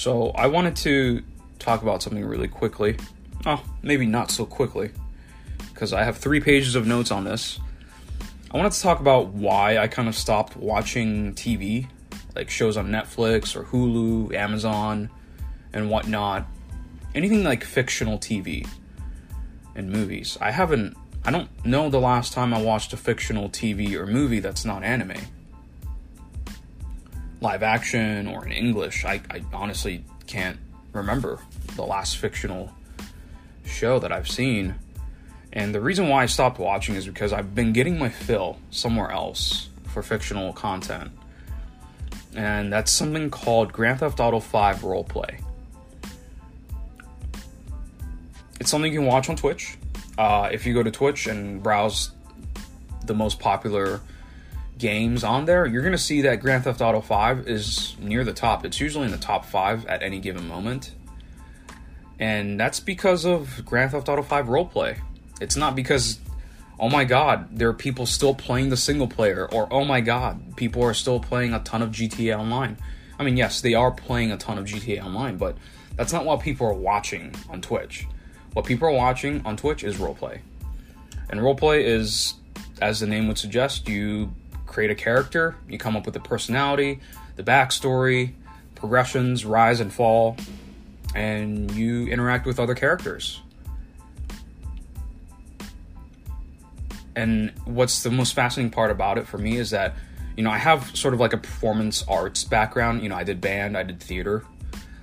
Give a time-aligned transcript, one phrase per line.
[0.00, 1.22] So I wanted to
[1.58, 2.96] talk about something really quickly.
[3.44, 4.92] Oh, maybe not so quickly,
[5.74, 7.60] because I have three pages of notes on this.
[8.50, 11.86] I wanted to talk about why I kind of stopped watching TV,
[12.34, 15.10] like shows on Netflix or Hulu, Amazon,
[15.74, 16.46] and whatnot.
[17.14, 18.66] Anything like fictional TV
[19.74, 20.38] and movies.
[20.40, 24.40] I haven't, I don't know the last time I watched a fictional TV or movie
[24.40, 25.20] that's not anime.
[27.40, 29.04] Live action or in English.
[29.04, 30.58] I, I honestly can't
[30.92, 31.38] remember
[31.76, 32.72] the last fictional
[33.64, 34.74] show that I've seen.
[35.52, 39.10] And the reason why I stopped watching is because I've been getting my fill somewhere
[39.10, 41.10] else for fictional content.
[42.34, 45.40] And that's something called Grand Theft Auto 5 Roleplay.
[48.60, 49.76] It's something you can watch on Twitch.
[50.16, 52.12] Uh, if you go to Twitch and browse
[53.06, 54.00] the most popular
[54.80, 58.32] games on there, you're going to see that Grand Theft Auto 5 is near the
[58.32, 58.64] top.
[58.64, 60.92] It's usually in the top 5 at any given moment.
[62.18, 64.98] And that's because of Grand Theft Auto 5 roleplay.
[65.40, 66.18] It's not because,
[66.78, 70.56] oh my god, there are people still playing the single player, or oh my god,
[70.56, 72.76] people are still playing a ton of GTA Online.
[73.18, 75.56] I mean, yes, they are playing a ton of GTA Online, but
[75.96, 78.06] that's not what people are watching on Twitch.
[78.54, 80.40] What people are watching on Twitch is roleplay.
[81.28, 82.34] And roleplay is,
[82.82, 84.32] as the name would suggest, you
[84.70, 87.00] create a character, you come up with the personality,
[87.36, 88.32] the backstory,
[88.74, 90.36] progressions, rise and fall,
[91.14, 93.40] and you interact with other characters.
[97.16, 99.96] And what's the most fascinating part about it for me is that,
[100.36, 103.02] you know, I have sort of like a performance arts background.
[103.02, 104.44] You know, I did band, I did theater.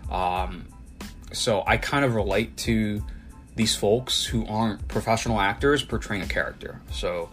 [0.10, 0.66] Um,
[1.34, 3.04] so I kind of relate to
[3.56, 6.80] these folks who aren't professional actors portraying a character.
[6.92, 7.30] So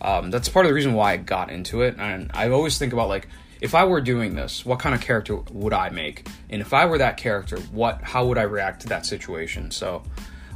[0.00, 1.96] um, that's part of the reason why I got into it.
[1.98, 3.28] And I always think about like,
[3.60, 6.28] if I were doing this, what kind of character would I make?
[6.48, 9.70] And if I were that character, what how would I react to that situation?
[9.70, 10.02] So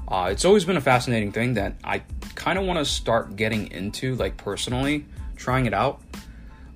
[0.06, 2.02] uh, it's always been a fascinating thing that I
[2.34, 6.00] kind of want to start getting into, like personally, trying it out.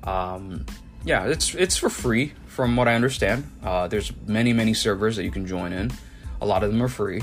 [0.02, 0.66] Um,
[1.04, 3.48] yeah, it's it's for free from what I understand.
[3.62, 5.92] Uh, there's many many servers that you can join in.
[6.40, 7.22] A lot of them are free.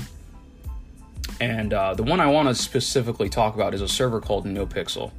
[1.40, 5.10] And uh, the one I want to specifically talk about is a server called NoPixel.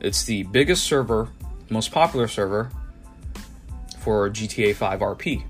[0.00, 1.28] It's the biggest server,
[1.68, 2.70] most popular server
[3.98, 5.44] for GTA 5 RP.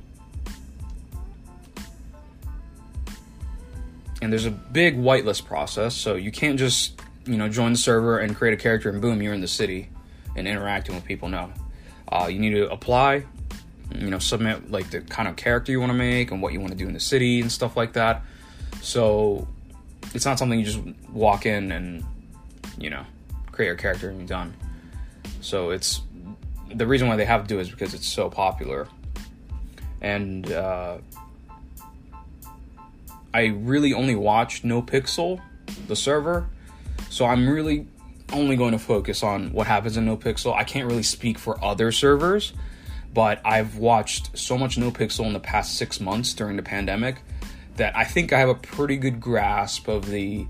[4.20, 8.18] And there's a big whitelist process, so you can't just, you know, join the server
[8.18, 9.90] and create a character and boom, you're in the city
[10.34, 11.28] and interacting with people.
[11.28, 11.52] No.
[12.10, 13.24] Uh, you need to apply,
[13.94, 16.58] you know, submit like the kind of character you want to make and what you
[16.58, 18.22] want to do in the city and stuff like that.
[18.80, 19.46] So
[20.14, 20.80] it's not something you just
[21.12, 22.04] walk in and,
[22.78, 23.04] you know,
[23.58, 24.54] create your character and you're done.
[25.40, 26.02] So it's
[26.72, 28.86] the reason why they have to do it is because it's so popular.
[30.00, 30.98] And uh,
[33.34, 35.40] I really only watched NoPixel,
[35.88, 36.48] the server.
[37.10, 37.88] So I'm really
[38.32, 40.54] only going to focus on what happens in NoPixel.
[40.54, 42.52] I can't really speak for other servers,
[43.12, 47.22] but I've watched so much NoPixel in the past six months during the pandemic
[47.74, 50.46] that I think I have a pretty good grasp of the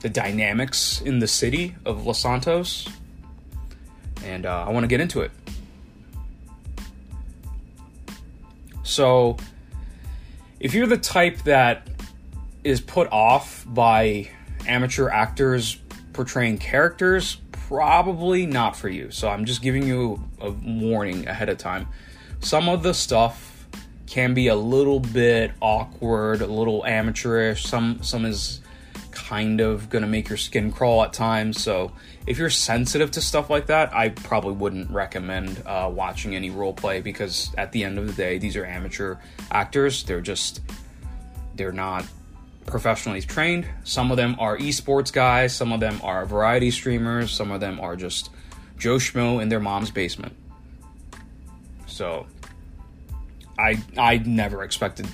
[0.00, 2.88] the dynamics in the city of Los Santos,
[4.24, 5.30] and uh, I want to get into it.
[8.82, 9.36] So,
[10.58, 11.86] if you're the type that
[12.64, 14.30] is put off by
[14.66, 15.78] amateur actors
[16.12, 19.10] portraying characters, probably not for you.
[19.10, 21.86] So, I'm just giving you a warning ahead of time.
[22.40, 23.68] Some of the stuff
[24.06, 27.64] can be a little bit awkward, a little amateurish.
[27.64, 28.59] Some some is
[29.30, 31.62] kind of going to make your skin crawl at times.
[31.62, 31.92] So
[32.26, 36.74] if you're sensitive to stuff like that, I probably wouldn't recommend uh, watching any role
[36.74, 39.18] play because at the end of the day, these are amateur
[39.52, 40.02] actors.
[40.02, 40.60] They're just,
[41.54, 42.04] they're not
[42.66, 43.66] professionally trained.
[43.84, 47.78] Some of them are esports guys, some of them are variety streamers, some of them
[47.78, 48.30] are just
[48.78, 50.34] Joe Schmo in their mom's basement.
[51.86, 52.26] So
[53.56, 55.06] I I never expected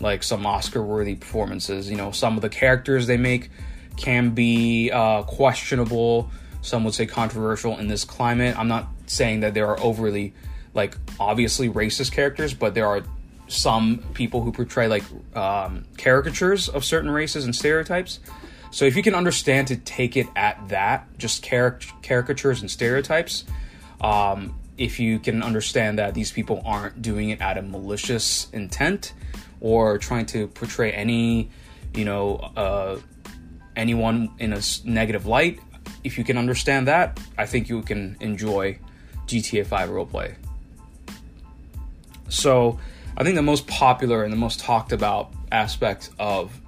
[0.00, 1.90] like some Oscar worthy performances.
[1.90, 3.50] You know, some of the characters they make
[3.96, 6.30] can be uh, questionable.
[6.62, 8.58] Some would say controversial in this climate.
[8.58, 10.34] I'm not saying that there are overly,
[10.74, 13.02] like, obviously racist characters, but there are
[13.48, 15.02] some people who portray like
[15.34, 18.20] um, caricatures of certain races and stereotypes.
[18.70, 23.44] So if you can understand to take it at that, just caric- caricatures and stereotypes,
[24.00, 29.12] um, if you can understand that these people aren't doing it out of malicious intent,
[29.60, 31.50] or trying to portray any,
[31.94, 32.98] you know, uh,
[33.76, 35.60] anyone in a negative light.
[36.02, 38.78] If you can understand that, I think you can enjoy
[39.26, 40.34] GTA 5 roleplay.
[42.28, 42.78] So,
[43.16, 46.58] I think the most popular and the most talked about aspect of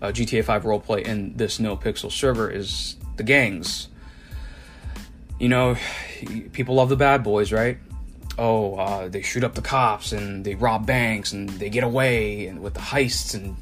[0.00, 3.88] uh, GTA 5 roleplay in this NoPixel server is the gangs.
[5.40, 5.76] You know,
[6.52, 7.78] people love the bad boys, right?
[8.36, 12.46] Oh, uh, they shoot up the cops and they rob banks and they get away
[12.46, 13.56] and with the heists and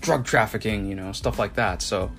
[0.00, 1.82] drug trafficking, you know, stuff like that.
[1.82, 2.10] So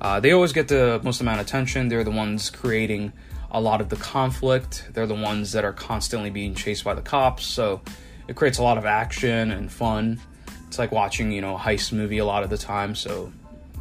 [0.00, 1.88] uh, they always get the most amount of attention.
[1.88, 3.12] They're the ones creating
[3.50, 4.84] a lot of the conflict.
[4.92, 7.44] They're the ones that are constantly being chased by the cops.
[7.44, 7.80] So
[8.28, 10.20] it creates a lot of action and fun.
[10.68, 12.94] It's like watching, you know, a heist movie a lot of the time.
[12.94, 13.32] So,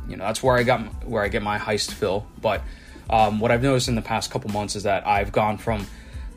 [0.08, 2.26] you know, that's where I got where I get my heist fill.
[2.42, 2.62] But
[3.10, 5.86] um, what I've noticed in the past couple months is that I've gone from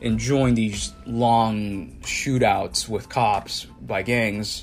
[0.01, 4.63] enjoying these long shootouts with cops by gangs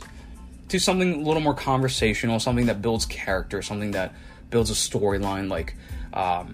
[0.69, 4.13] to something a little more conversational, something that builds character, something that
[4.49, 5.75] builds a storyline, like
[6.13, 6.51] um,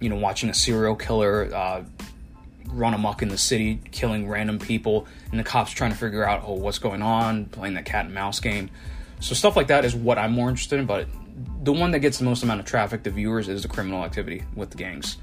[0.00, 1.84] you know, watching a serial killer uh,
[2.68, 6.42] run amok in the city, killing random people, and the cops trying to figure out,
[6.44, 8.70] oh, what's going on, playing that cat and mouse game.
[9.20, 10.86] So stuff like that is what I'm more interested in.
[10.86, 11.06] But
[11.62, 14.44] the one that gets the most amount of traffic the viewers is the criminal activity
[14.54, 15.16] with the gangs.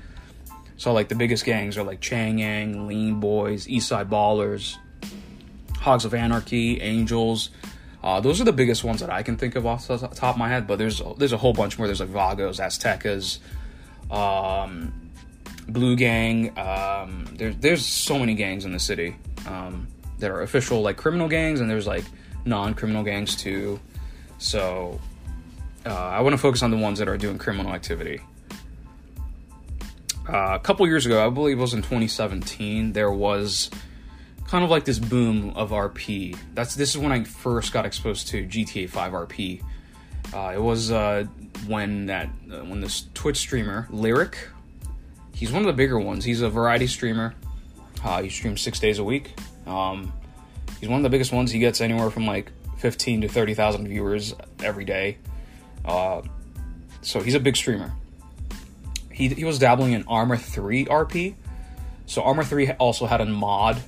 [0.80, 4.78] So like the biggest gangs are like Chang Gang, Lean Boys, Eastside Ballers,
[5.76, 7.50] Hogs of Anarchy, Angels.
[8.02, 10.38] Uh, those are the biggest ones that I can think of off the top of
[10.38, 10.68] my head.
[10.68, 11.86] But there's there's a whole bunch more.
[11.86, 13.40] There's like Vagos, Aztecas,
[14.10, 14.94] um,
[15.68, 16.58] Blue Gang.
[16.58, 19.18] Um, there's there's so many gangs in the city
[19.48, 19.86] um,
[20.20, 22.06] that are official like criminal gangs, and there's like
[22.46, 23.82] non-criminal gangs too.
[24.38, 24.98] So
[25.86, 28.22] uh, I want to focus on the ones that are doing criminal activity.
[30.30, 33.72] Uh, a couple years ago, I believe it was in 2017, there was
[34.46, 36.38] kind of like this boom of RP.
[36.54, 39.64] That's this is when I first got exposed to GTA 5 RP.
[40.32, 41.26] Uh, it was uh,
[41.66, 44.36] when that uh, when this Twitch streamer Lirik,
[45.34, 46.24] he's one of the bigger ones.
[46.24, 47.34] He's a variety streamer.
[48.04, 49.34] Uh, he streams six days a week.
[49.66, 50.14] Um,
[50.80, 51.52] he's one of the biggest ones.
[51.52, 55.18] He gets anywhere from like fifteen to thirty thousand viewers every day.
[55.84, 56.22] Uh,
[57.02, 57.92] so he's a big streamer.
[59.20, 61.36] He he was dabbling in Arma Three RP.
[62.08, 63.80] So Arma Three also had a mod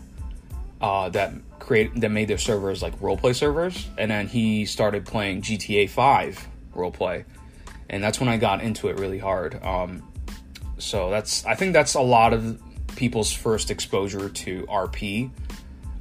[0.79, 5.41] uh, that create that made their servers like roleplay servers, and then he started playing
[5.41, 7.25] GTA Five roleplay
[7.91, 9.61] and that's when I got into it really hard.
[9.63, 10.01] Um,
[10.79, 12.59] so that's I think that's a lot of
[12.95, 15.29] people's first exposure to RP,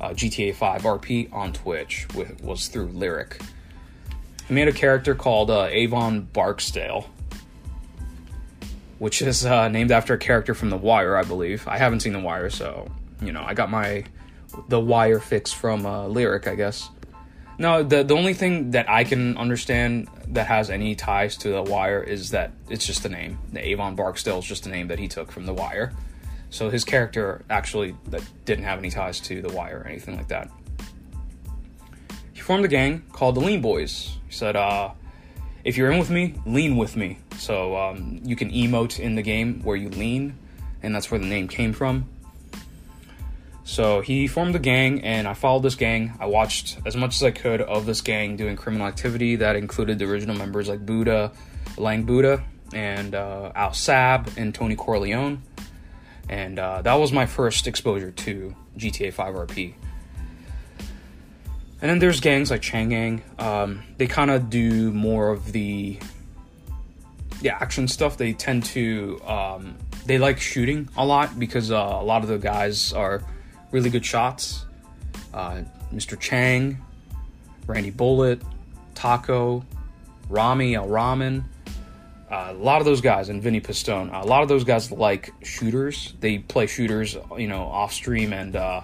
[0.01, 3.43] uh, GTA 5 RP on Twitch with, was through Lirik.
[4.49, 7.11] He made a character called uh, Avon Barksdale,
[9.01, 11.67] which is uh, named after a character from The Wire, I believe.
[11.67, 12.87] I haven't seen The Wire, so
[13.23, 14.05] you know I got my
[14.69, 16.91] The Wire fix from uh, Lirik, I guess.
[17.59, 21.63] No, the the only thing that I can understand that has any ties to the
[21.63, 23.39] Wire is that it's just a name.
[23.53, 25.95] The Avon Barksdale is just a name that he took from the Wire.
[26.51, 30.29] So his character actually that didn't have any ties to the Wire or anything like
[30.29, 30.51] that.
[32.35, 34.19] He formed a gang called the Lean Boys.
[34.27, 34.91] He said, uh,
[35.65, 39.23] "If you're in with me, lean with me." So um, you can emote in the
[39.23, 40.37] game where you lean,
[40.83, 42.09] and that's where the name came from.
[43.65, 46.15] So he formed a gang, and I followed this gang.
[46.19, 49.37] I watched as much as I could of this gang doing criminal activity.
[49.37, 51.31] That included the original members like Buddha,
[51.77, 52.43] Lang Buddha,
[52.73, 55.43] and uh, Al Sab, and Tony Corleone.
[56.29, 59.75] And uh, that was my first exposure to GTA 5 RP.
[61.83, 63.23] And then there's gangs like Chang Gang.
[63.39, 65.99] Um, they kind of do more of the
[67.41, 68.17] yeah action stuff.
[68.17, 72.39] They tend to um, they like shooting a lot because uh, a lot of the
[72.39, 73.23] guys are
[73.71, 74.67] really good shots.
[75.33, 76.19] Uh, Mr.
[76.19, 76.79] Chang,
[77.67, 78.43] Randy Bullet,
[78.95, 79.65] Taco,
[80.29, 81.45] Ramee El-Rahman.
[82.31, 84.11] Uh, a lot of those guys, and Vinny Pistone.
[84.13, 86.15] A lot of those guys like shooters.
[86.21, 88.83] They play shooters, you know, off stream and uh,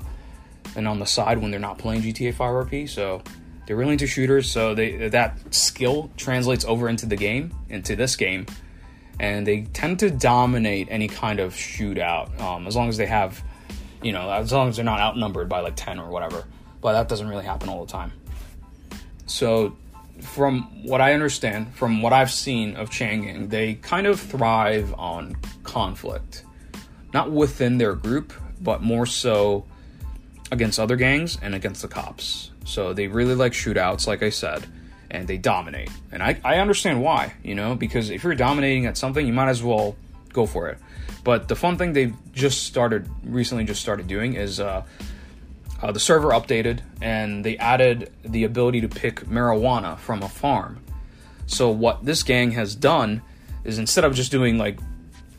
[0.77, 2.89] and on the side when they're not playing GTA 5 RP.
[2.89, 3.23] So
[3.67, 4.51] they're really into shooters.
[4.51, 8.47] So they that skill translates over into the game, into this game,
[9.19, 13.43] and they tend to dominate any kind of shootout um, as long as they have
[14.03, 16.45] you know, as long as they're not outnumbered by like 10 or whatever.
[16.81, 18.13] But that doesn't really happen all the time.
[19.27, 19.77] So,
[20.21, 24.95] from what I understand, from what I've seen of Chang Gang, they kind of thrive
[24.97, 26.45] on conflict.
[27.13, 29.65] Not within their group, but more so
[30.51, 32.51] against other gangs and against the cops.
[32.65, 34.65] So they really like shootouts, like I said,
[35.11, 35.91] and they dominate.
[36.13, 39.49] And I, I understand why, you know, because if you're dominating at something, you might
[39.49, 39.97] as well
[40.33, 40.79] go for it.
[41.25, 44.85] But the fun thing they've just started recently, just started doing is uh,
[45.83, 50.83] uh, the server updated and they added the ability to pick marijuana from a farm.
[51.47, 53.23] So what this gang has done
[53.65, 54.79] is instead of just doing like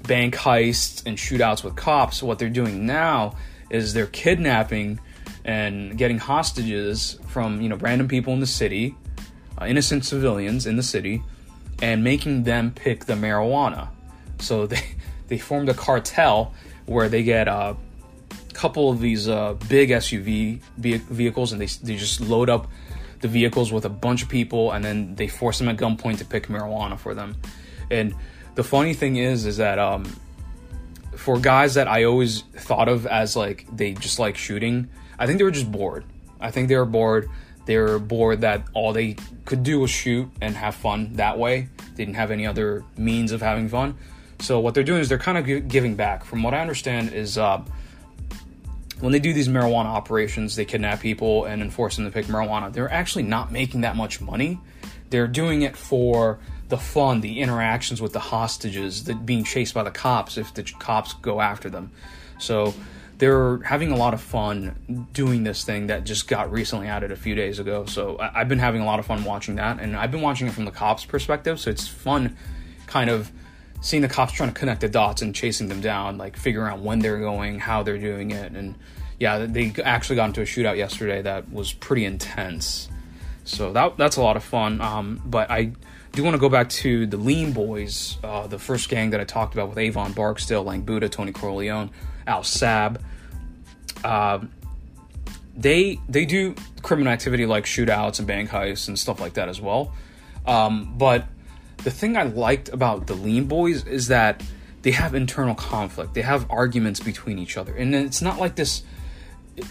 [0.03, 3.35] bank heists and shootouts with cops, what they're doing now
[3.69, 4.99] is they're kidnapping
[5.45, 8.95] and getting hostages from you know random people in the city,
[9.59, 11.23] uh, innocent civilians in the city,
[11.81, 13.89] and making them pick the marijuana.
[14.39, 14.83] So they
[15.27, 16.53] they formed a cartel
[16.85, 17.75] where they get a
[18.53, 22.67] couple of these uh, big SUV vehicles and they they just load up
[23.21, 26.25] the vehicles with a bunch of people and then they force them at gunpoint to
[26.25, 27.35] pick marijuana for them.
[27.89, 28.13] And
[28.55, 30.05] the funny thing is, is that um,
[31.17, 35.37] for guys that I always thought of as like they just like shooting, I think
[35.37, 36.05] they were just bored.
[36.39, 37.29] I think they were bored.
[37.65, 41.69] They were bored that all they could do was shoot and have fun that way.
[41.95, 43.97] They didn't have any other means of having fun.
[44.39, 46.23] So what they're doing is they're kind of giving back.
[46.23, 47.61] From what I understand, is uh,
[48.99, 52.71] when they do these marijuana operations, they kidnap people and enforce them to pick marijuana.
[52.71, 54.59] They're actually not making that much money.
[55.09, 59.83] They're doing it for the fun, the interactions with the hostages, the being chased by
[59.83, 61.91] the cops if the cops go after them.
[62.39, 62.73] So
[63.17, 67.15] they're having a lot of fun doing this thing that just got recently added a
[67.15, 67.85] few days ago.
[67.85, 70.47] So I- have been having a lot of fun watching that, and I've been watching
[70.47, 71.59] it from the cops' perspective.
[71.59, 72.37] So it's fun,
[72.85, 73.31] kind of
[73.81, 76.79] seeing the cops trying to connect the dots and chasing them down, like figuring out
[76.79, 78.75] when they're going, how they're doing it, and
[79.19, 82.87] yeah, they actually got into a shootout yesterday that was pretty intense.
[83.45, 84.81] So that that's a lot of fun.
[84.81, 85.71] Um, but I
[86.17, 89.23] do want to go back to the Lean Boys, uh, the first gang that I
[89.23, 91.91] talked about with Avon Barksdale, Lang Buddha, Tony Corleone,
[92.25, 92.99] Al Sab.
[94.03, 94.39] Uh,
[95.55, 99.61] they they do criminal activity like shootouts and bank heists and stuff like that as
[99.61, 99.93] well.
[100.47, 101.25] Um, but
[101.83, 104.41] the thing I liked about the Lean Boys is that
[104.81, 106.15] they have internal conflict.
[106.15, 108.81] They have arguments between each other, and it's not like this.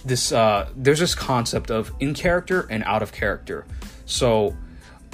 [0.05, 3.67] This uh, there's this concept of in character and out of character.
[4.05, 4.57] So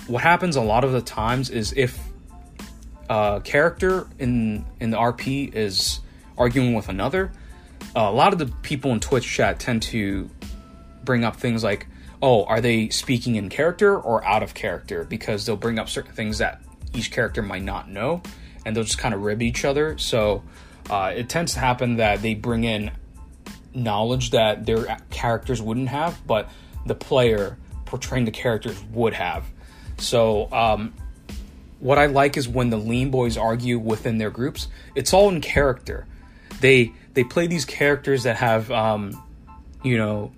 [0.06, 1.98] what happens a lot of the times is if
[3.08, 6.00] a character in in the RP is
[6.36, 7.30] arguing with another,
[7.94, 10.30] uh, a lot of the people in Twitch chat tend to
[11.04, 11.86] bring up things like,
[12.20, 16.12] "Oh, are they speaking in character or out of character?" Because they'll bring up certain
[16.12, 16.62] things that
[16.94, 18.22] each character might not know,
[18.64, 19.98] and they'll just kind of rib each other.
[19.98, 20.42] So
[20.90, 22.90] uh, it tends to happen that they bring in
[23.74, 26.50] knowledge that their characters wouldn't have, but
[26.86, 27.56] the player
[27.86, 29.44] portraying the characters would have.
[30.02, 30.92] So, um,
[31.78, 34.68] what I like is when the lean boys argue within their groups.
[34.94, 36.06] It's all in character.
[36.60, 39.20] They they play these characters that have, um,
[39.82, 40.32] you know,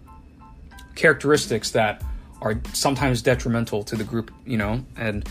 [0.94, 2.02] characteristics that
[2.40, 4.30] are sometimes detrimental to the group.
[4.46, 5.28] You know, and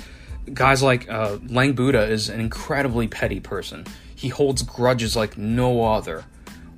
[0.54, 3.86] guys like uh, Lang Buddha is an incredibly petty person.
[4.16, 6.24] He holds grudges like no other,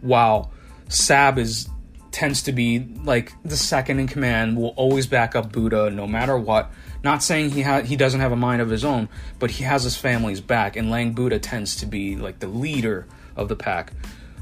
[0.02, 0.52] while
[0.88, 1.70] Sab is
[2.12, 6.38] tends to be like the second in command, will always back up Buddha no matter
[6.38, 6.72] what.
[7.06, 9.84] Not saying he ha- he doesn't have a mind of his own, but he has
[9.84, 13.94] his family's back, and Lang Buddha tends to be like the leader of the pack.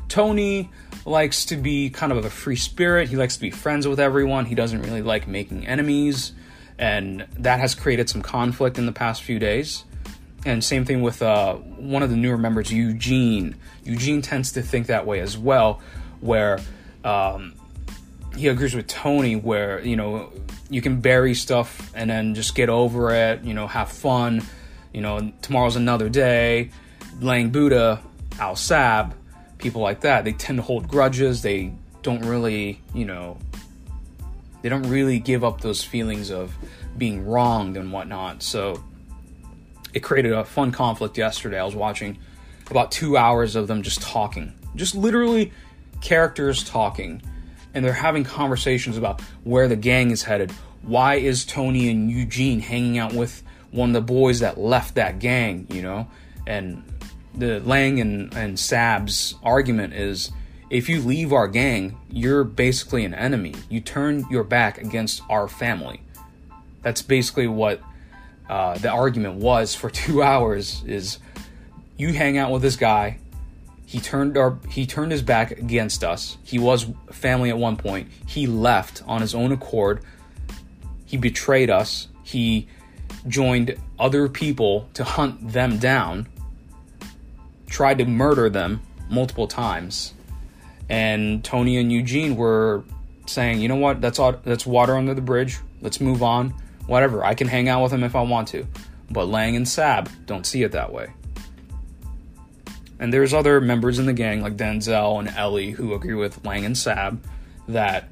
[0.08, 0.72] Tony
[1.04, 3.10] likes to be kind of a free spirit.
[3.10, 4.46] He likes to be friends with everyone.
[4.46, 6.32] He doesn't really like making enemies,
[6.78, 9.84] and that has created some conflict in the past few days.
[10.46, 13.56] And same thing with uh, one of the newer members, Eugene.
[13.84, 15.82] Eugene tends to think that way as well,
[16.22, 16.62] where
[17.04, 17.56] um,
[18.38, 20.32] he agrees with Tony where you know
[20.74, 23.44] you can bury stuff and then just get over it.
[23.44, 24.42] You know, have fun.
[24.92, 26.72] You know, tomorrow's another day.
[27.22, 28.02] Lang Buddha,
[28.40, 29.16] Al Sab,
[29.60, 31.44] people like that, they tend to hold grudges.
[31.44, 33.38] They don't really, you know,
[34.64, 36.56] they don't really give up those feelings of
[36.98, 38.42] being wronged and whatnot.
[38.42, 38.84] So
[39.94, 41.60] it created a fun conflict yesterday.
[41.60, 42.18] I was watching
[42.72, 45.54] about two hours of them just talking, just literally
[46.02, 47.22] characters talking
[47.74, 50.52] and they're having conversations about where the gang is headed.
[50.82, 55.20] Why is Tony and Eugene hanging out with one of the boys that left that
[55.20, 56.08] gang, you know?
[56.46, 56.84] And
[57.34, 60.32] the Lang and, and Sab's argument is
[60.70, 63.56] if you leave our gang, you're basically an enemy.
[63.70, 66.02] You turn your back against our family.
[66.82, 67.82] That's basically what
[68.50, 71.20] uh, the argument was for two hours is
[71.98, 73.20] you hang out with this guy
[73.94, 76.40] he turned our he turned his back against us.
[76.44, 78.10] He was family at one point.
[78.26, 80.02] He left on his own accord.
[81.06, 82.08] He betrayed us.
[82.24, 82.68] He
[83.28, 86.28] joined other people to hunt them down.
[87.68, 88.82] Tried to murder them
[89.12, 90.16] multiple times.
[90.90, 92.84] And Tony and Eugene were
[93.28, 94.02] saying, "You know what?
[94.02, 95.60] That's all, that's water under the bridge.
[95.84, 96.56] Let's move on.
[96.88, 97.24] Whatever.
[97.24, 98.66] I can hang out with him if I want to."
[99.12, 101.10] But Lang and Sab don't see it that way.
[103.04, 106.64] And there's other members in the gang like Denzel and Ellie who agree with Lang
[106.64, 107.22] and Sab
[107.68, 108.08] that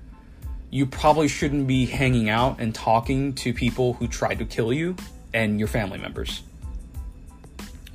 [0.70, 4.98] you probably shouldn't be hanging out and talking to people who tried to kill you
[5.34, 6.44] and your family members.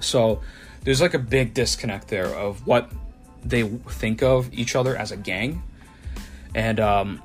[0.00, 0.41] So
[0.85, 2.91] there's like a big disconnect there of what
[3.45, 5.62] they think of each other as a gang.
[6.55, 7.23] And um,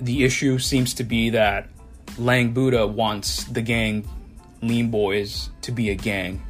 [0.00, 1.68] the issue seems to be that
[2.16, 4.08] Lang Buddha wants the gang
[4.62, 6.42] Lean Boys to be a gang,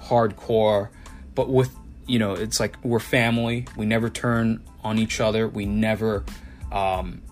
[0.00, 0.90] hardcore,
[1.34, 1.70] but with
[2.06, 3.66] you know it's like we're family.
[3.76, 5.48] We never turn on each other.
[5.48, 6.24] We never
[6.70, 7.22] um,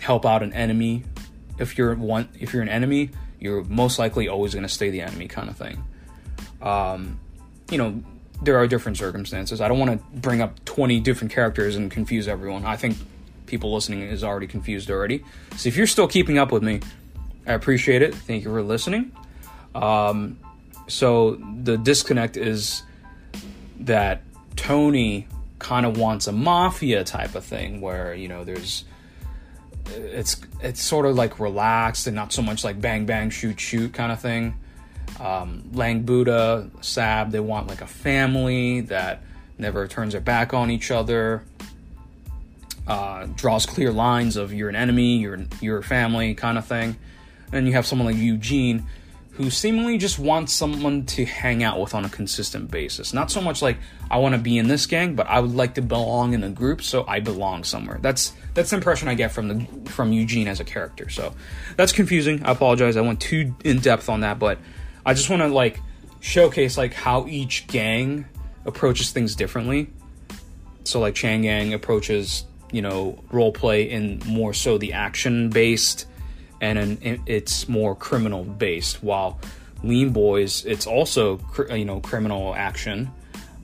[0.00, 1.04] help out an enemy.
[1.58, 5.02] If you're one, if you're an enemy, you're most likely always going to stay the
[5.02, 5.84] enemy, kind of thing.
[6.62, 7.18] Um,
[7.70, 8.02] you know,
[8.42, 9.60] there are different circumstances.
[9.60, 12.64] I don't want to bring up 20 different characters and confuse everyone.
[12.64, 12.96] I think
[13.46, 15.24] people listening is already confused already.
[15.56, 16.80] So if you're still keeping up with me,
[17.46, 18.14] I appreciate it.
[18.14, 19.12] Thank you for listening.
[19.74, 20.38] Um,
[20.88, 22.82] so the disconnect is
[23.80, 24.22] that
[24.56, 25.26] Tony
[25.58, 28.84] kind of wants a mafia type of thing where you know there's
[29.94, 33.92] it's it's sort of like relaxed and not so much like bang bang shoot shoot
[33.92, 34.54] kind of thing.
[35.18, 39.22] Um, Lang Buddha, Sab, they want like a family that
[39.58, 41.42] never turns their back on each other.
[42.86, 46.96] Uh, draws clear lines of you're an enemy, you're your family kind of thing.
[47.52, 48.86] And you have someone like Eugene
[49.40, 53.14] who seemingly just wants someone to hang out with on a consistent basis.
[53.14, 53.78] Not so much like
[54.10, 56.50] I want to be in this gang, but I would like to belong in a
[56.50, 57.98] group, so I belong somewhere.
[58.02, 61.08] That's that's the impression I get from the from Eugene as a character.
[61.08, 61.32] So
[61.76, 62.44] that's confusing.
[62.44, 62.98] I apologize.
[62.98, 64.58] I went too in depth on that, but
[65.06, 65.80] I just want to like
[66.20, 68.26] showcase like how each gang
[68.66, 69.90] approaches things differently.
[70.84, 76.06] So like Chang Gang approaches you know role play in more so the action based
[76.60, 79.02] and an, it's more criminal based.
[79.02, 79.40] While
[79.82, 81.40] Lean Boys, it's also
[81.70, 83.10] you know criminal action,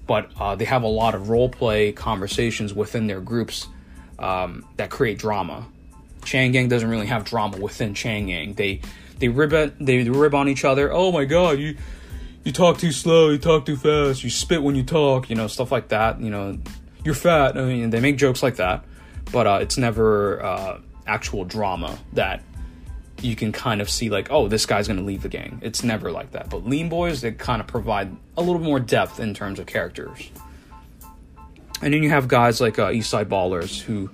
[0.06, 3.68] but uh, they have a lot of role play conversations within their groups
[4.18, 5.66] um, that create drama.
[6.24, 8.54] Chang Gang doesn't really have drama within Chang Gang.
[8.54, 8.80] They
[9.18, 10.92] they rib at, they rib on each other.
[10.92, 11.76] Oh my god, you
[12.44, 15.46] you talk too slow, you talk too fast, you spit when you talk, you know
[15.46, 16.20] stuff like that.
[16.20, 16.58] You know
[17.04, 17.56] you're fat.
[17.56, 18.84] I mean, they make jokes like that,
[19.32, 22.42] but uh, it's never uh, actual drama that
[23.22, 25.58] you can kind of see like, oh, this guy's going to leave the gang.
[25.62, 26.50] It's never like that.
[26.50, 30.30] But Lean Boys, they kind of provide a little more depth in terms of characters.
[31.82, 34.10] And then you have guys like uh, Eastside Ballers who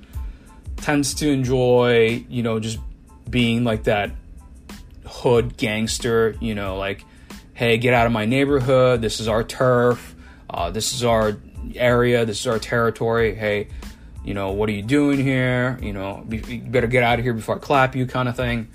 [0.77, 2.79] tends to enjoy, you know, just
[3.29, 4.11] being like that
[5.07, 7.05] hood gangster, you know, like,
[7.55, 9.01] hey, get out of my neighborhood.
[9.01, 10.15] This is our turf.
[10.51, 11.37] Uh, this is our
[11.77, 12.25] area.
[12.25, 13.35] This is our territory.
[13.35, 13.69] Hey,
[14.25, 15.79] you know, what are you doing here?
[15.81, 18.69] You know, you better get out of here before I clap you, kind of thing.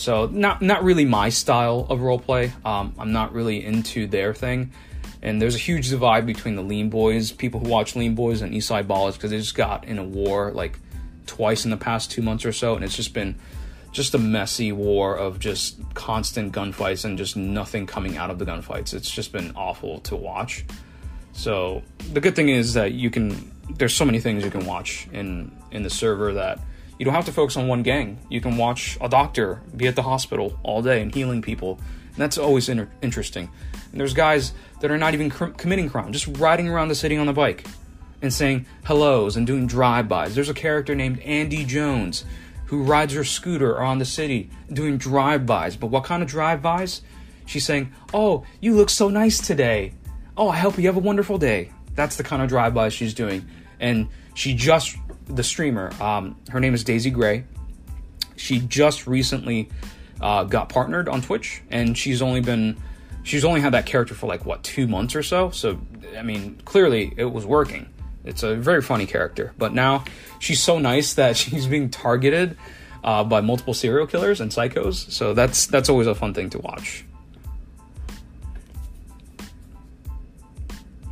[0.00, 2.50] So not not really my style of roleplay.
[2.64, 4.72] Um, I'm not really into their thing.
[5.20, 8.54] And there's a huge divide between the Lean Boys, people who watch Lean Boys, and
[8.54, 10.78] Eastside Ballers because they just got in a war like
[11.26, 13.38] twice in the past two months or so, and it's just been
[13.92, 18.46] just a messy war of just constant gunfights and just nothing coming out of the
[18.46, 18.94] gunfights.
[18.94, 20.64] It's just been awful to watch.
[21.32, 21.82] So
[22.14, 23.52] the good thing is that you can.
[23.68, 26.58] There's so many things you can watch in in the server that
[27.00, 28.18] you don't have to focus on one gang.
[28.28, 31.80] You can watch a doctor be at the hospital all day and healing people.
[32.08, 33.48] And that's always inter- interesting.
[33.90, 37.16] And there's guys that are not even cr- committing crime, just riding around the city
[37.16, 37.66] on the bike
[38.20, 40.34] and saying hellos and doing drive-bys.
[40.34, 42.26] There's a character named Andy Jones
[42.66, 45.76] who rides her scooter around the city doing drive-bys.
[45.76, 47.00] But what kind of drive-bys?
[47.46, 49.94] She's saying, "Oh, you look so nice today.
[50.36, 53.46] Oh, I hope you have a wonderful day." That's the kind of drive-bys she's doing.
[53.80, 54.98] And she just
[55.34, 55.92] the streamer.
[56.00, 57.44] Um, her name is Daisy Gray.
[58.36, 59.68] She just recently
[60.20, 62.76] uh, got partnered on Twitch, and she's only been
[63.22, 65.50] she's only had that character for like what two months or so.
[65.50, 65.80] So
[66.16, 67.88] I mean, clearly it was working.
[68.24, 70.04] It's a very funny character, but now
[70.38, 72.56] she's so nice that she's being targeted
[73.02, 75.10] uh, by multiple serial killers and psychos.
[75.10, 77.04] So that's that's always a fun thing to watch.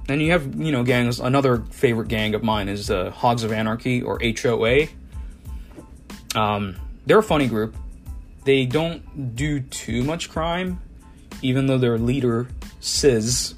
[0.09, 1.21] And you have, you know, gangs.
[1.21, 4.87] Another favorite gang of mine is the uh, Hogs of Anarchy or HOA.
[6.35, 7.77] Um, they're a funny group.
[8.45, 10.81] They don't do too much crime,
[11.43, 12.49] even though their leader,
[12.81, 13.55] Sizz,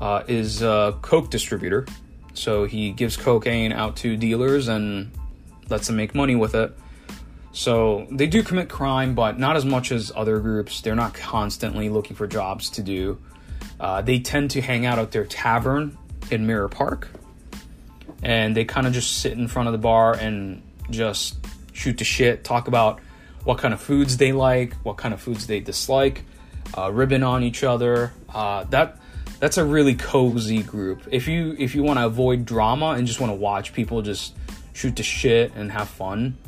[0.00, 1.86] uh, is a coke distributor.
[2.34, 5.10] So he gives cocaine out to dealers and
[5.68, 6.76] lets them make money with it.
[7.52, 10.80] So they do commit crime, but not as much as other groups.
[10.80, 13.18] They're not constantly looking for jobs to do.
[13.82, 15.98] Uh, they tend to hang out at their tavern
[16.30, 17.08] in Mirror Park,
[18.22, 21.36] and they kind of just sit in front of the bar and just
[21.72, 23.00] shoot the shit, talk about
[23.42, 26.22] what kind of foods they like, what kind of foods they dislike,
[26.78, 28.12] uh, ribbon on each other.
[28.32, 28.98] Uh, that
[29.40, 31.02] that's a really cozy group.
[31.10, 34.36] If you if you want to avoid drama and just want to watch people just
[34.74, 36.38] shoot the shit and have fun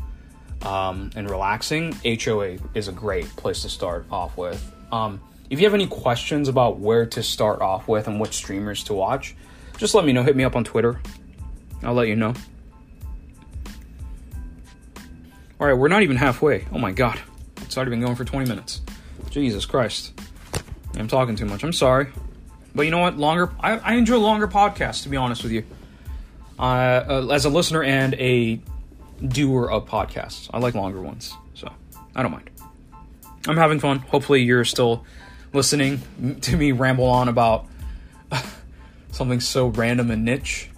[0.63, 4.73] um, and relaxing, HOA is a great place to start off with.
[4.93, 8.85] Um, if you have any questions about where to start off with and which streamers
[8.85, 9.35] to watch,
[9.77, 10.23] just let me know.
[10.23, 11.01] Hit me up on Twitter.
[11.83, 12.35] I'll let you know.
[15.61, 16.67] All right, we're not even halfway.
[16.73, 17.21] Oh my god,
[17.63, 18.81] it's already been going for 20 minutes.
[19.31, 20.13] Jesus Christ,
[20.95, 21.63] I'm talking too much.
[21.63, 22.09] I'm sorry,
[22.75, 23.17] but you know what?
[23.17, 23.53] Longer.
[23.61, 25.03] I, I enjoy longer podcasts.
[25.05, 25.65] To be honest with you,
[26.59, 28.61] uh, uh, as a listener and a
[29.27, 31.35] doer of podcasts, I like longer ones.
[31.55, 31.71] So
[32.15, 32.51] I don't mind.
[33.47, 33.99] I'm having fun.
[33.99, 35.05] Hopefully, you're still
[35.55, 36.03] listening
[36.43, 37.67] to me ramble on about
[39.13, 40.69] something so random and niche.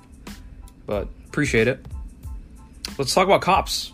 [0.86, 1.84] But appreciate it.
[2.98, 3.92] Let's talk about cops.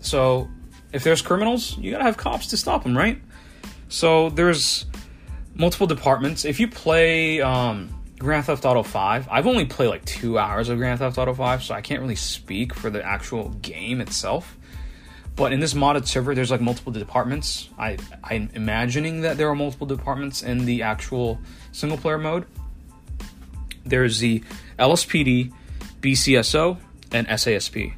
[0.00, 0.48] So,
[0.92, 3.20] if there's criminals, you gotta have cops to stop them, right?
[3.88, 4.86] So, there's
[5.54, 6.44] multiple departments.
[6.44, 10.78] If you play um, Grand Theft Auto 5, I've only played like two hours of
[10.78, 14.56] Grand Theft Auto 5, so I can't really speak for the actual game itself.
[15.36, 17.68] But in this modded server, there's like multiple departments.
[17.78, 21.40] I, I'm imagining that there are multiple departments in the actual
[21.72, 22.46] single player mode.
[23.84, 24.42] There's the
[24.78, 25.52] LSPD,
[26.00, 26.78] BCSO,
[27.12, 27.94] and SASP.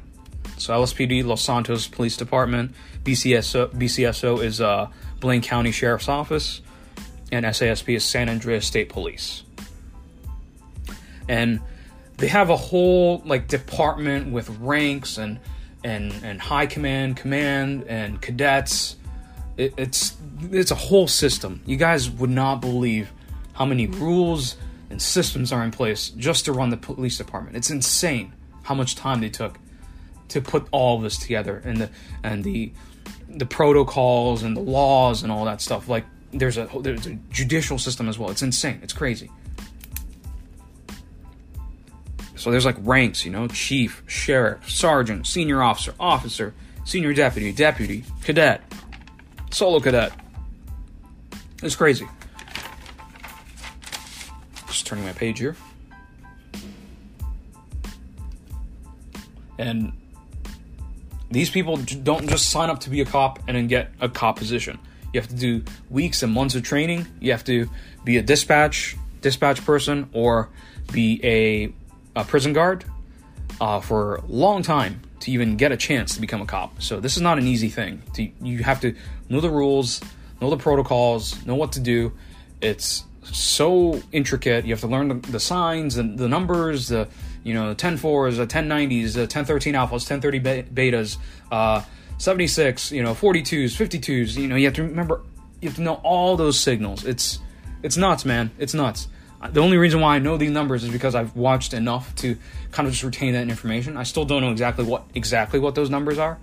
[0.57, 2.73] So LSPD, Los Santos Police Department.
[3.03, 4.87] BCSO, BCSO is uh,
[5.19, 6.61] Blaine County Sheriff's Office,
[7.31, 9.43] and SASP is San Andreas State Police.
[11.27, 11.59] And
[12.17, 15.39] they have a whole like department with ranks and
[15.83, 18.95] and and high command, command, and cadets.
[19.57, 20.15] It, it's
[20.51, 21.61] it's a whole system.
[21.65, 23.11] You guys would not believe
[23.53, 24.57] how many rules
[24.89, 27.55] and systems are in place just to run the police department.
[27.55, 29.59] It's insane how much time they took
[30.29, 31.89] to put all this together and the
[32.23, 32.71] and the
[33.27, 35.87] the protocols and the laws and all that stuff.
[35.87, 38.29] Like there's a there's a judicial system as well.
[38.31, 38.79] It's insane.
[38.81, 39.29] It's crazy.
[42.35, 48.03] So there's like ranks, you know, chief, sheriff, sergeant, senior officer, officer, senior deputy, deputy,
[48.23, 48.61] cadet,
[49.51, 50.11] solo cadet.
[51.61, 52.07] It's crazy.
[54.67, 55.55] Just turning my page here.
[59.57, 59.93] And
[61.29, 64.37] these people don't just sign up to be a cop and then get a cop
[64.37, 64.79] position.
[65.13, 67.05] You have to do weeks and months of training.
[67.19, 67.69] You have to
[68.03, 70.49] be a dispatch dispatch person or
[70.91, 71.73] be a,
[72.15, 72.85] a prison guard
[73.59, 76.81] uh, for a long time to even get a chance to become a cop.
[76.81, 78.01] So this is not an easy thing.
[78.13, 78.95] To, you have to
[79.29, 80.01] know the rules,
[80.41, 82.11] know the protocols, know what to do.
[82.61, 84.65] It's so intricate.
[84.65, 87.07] You have to learn the, the signs and the numbers, the
[87.43, 90.39] you know, 10.4s, the 1090s, the 1013 alphas, 1030
[90.73, 91.17] betas,
[91.51, 91.81] uh,
[92.17, 94.37] 76, you know, 42s, 52s.
[94.37, 95.21] You know, you have to remember,
[95.61, 97.05] you have to know all those signals.
[97.05, 97.39] It's
[97.81, 98.51] it's nuts, man.
[98.57, 99.09] It's nuts.
[99.49, 102.37] The only reason why I know these numbers is because I've watched enough to
[102.71, 103.97] kind of just retain that information.
[103.97, 106.37] I still don't know exactly what exactly what those numbers are.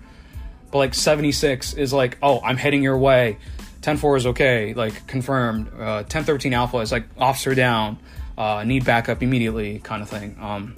[0.70, 3.38] But like 76 is like, oh, I'm heading your way.
[3.82, 5.68] 10-4 is okay, like confirmed.
[5.74, 7.98] Uh, 10-13 alpha is like officer down,
[8.36, 10.36] uh, need backup immediately kind of thing.
[10.40, 10.76] Um,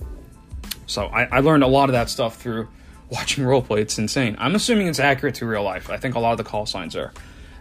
[0.86, 2.68] so I, I learned a lot of that stuff through
[3.10, 3.80] watching roleplay.
[3.80, 4.36] It's insane.
[4.38, 5.90] I'm assuming it's accurate to real life.
[5.90, 7.12] I think a lot of the call signs are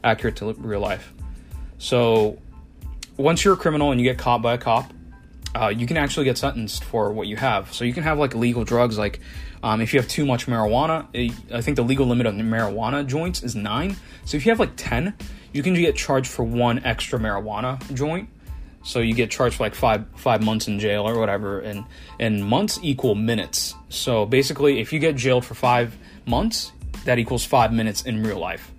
[0.04, 1.12] accurate to real life.
[1.80, 2.38] So
[3.18, 4.92] once you're a criminal and you get caught by a cop,
[5.54, 7.74] uh, you can actually get sentenced for what you have.
[7.74, 9.20] So you can have like illegal drugs, like
[9.64, 11.08] um, if you have too much marijuana.
[11.14, 13.96] Eh, I think the legal limit of marijuana joints is nine.
[14.26, 15.14] So if you have like ten,
[15.54, 18.30] you can get charged for one extra marijuana joint.
[18.84, 21.84] So you get charged for like five five months in jail or whatever, and
[22.20, 23.76] and months equal minutes.
[23.90, 25.96] So basically, if you get jailed for five
[26.26, 26.72] months,
[27.06, 28.71] that equals five minutes in real life.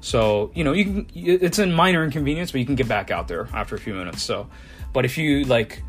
[0.00, 3.28] So you know you can it's a minor inconvenience, but you can get back out
[3.28, 4.22] there after a few minutes.
[4.22, 4.48] So,
[4.92, 5.82] but if you like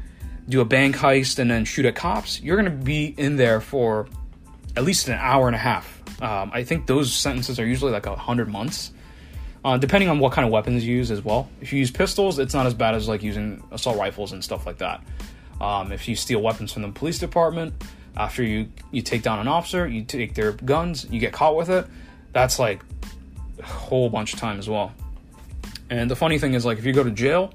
[0.48, 4.08] do a bank heist and then shoot at cops, you're gonna be in there for
[4.76, 6.02] at least an hour and a half.
[6.22, 8.91] Um, I think those sentences are usually like a hundred months
[9.63, 11.50] uh, depending on what kind of weapons you use as well.
[11.62, 14.65] If you use pistols, it's not as bad as like using assault rifles and stuff
[14.65, 15.04] like that.
[15.60, 17.74] Um, if you steal weapons from the police department,
[18.15, 21.69] after you you take down an officer, you take their guns, you get caught with
[21.69, 21.86] it.
[22.32, 22.84] That's like
[23.63, 24.91] whole bunch of time as well.
[25.89, 27.54] And the funny thing is, like, if you go to jail,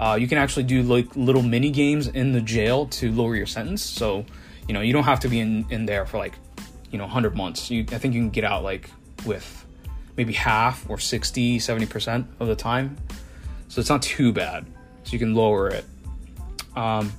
[0.00, 3.46] uh, you can actually do like little mini games in the jail to lower your
[3.46, 3.82] sentence.
[3.82, 4.24] So,
[4.66, 6.34] you know, you don't have to be in in there for like,
[6.90, 7.70] you know, 100 months.
[7.70, 8.90] You, I think you can get out like
[9.26, 9.66] with
[10.16, 12.96] maybe half or 60, 70% of the time.
[13.68, 14.66] So it's not too bad.
[15.04, 15.84] So you can lower it.
[16.74, 17.12] Um,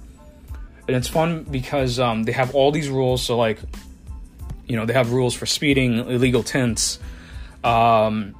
[0.87, 3.23] and it's fun because um, they have all these rules.
[3.23, 3.59] So, like,
[4.67, 6.99] you know, they have rules for speeding, illegal tints,
[7.63, 8.35] um,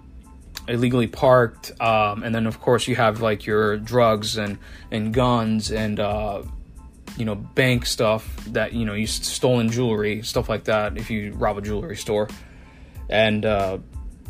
[0.68, 4.58] illegally parked, um, and then of course you have like your drugs and
[4.92, 6.44] and guns and uh,
[7.18, 10.98] you know bank stuff that you know you stolen jewelry, stuff like that.
[10.98, 12.28] If you rob a jewelry store,
[13.10, 13.78] and uh,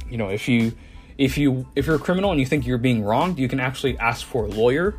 [0.10, 0.74] you know, if you
[1.18, 3.98] if you if you're a criminal and you think you're being wronged, you can actually
[3.98, 4.96] ask for a lawyer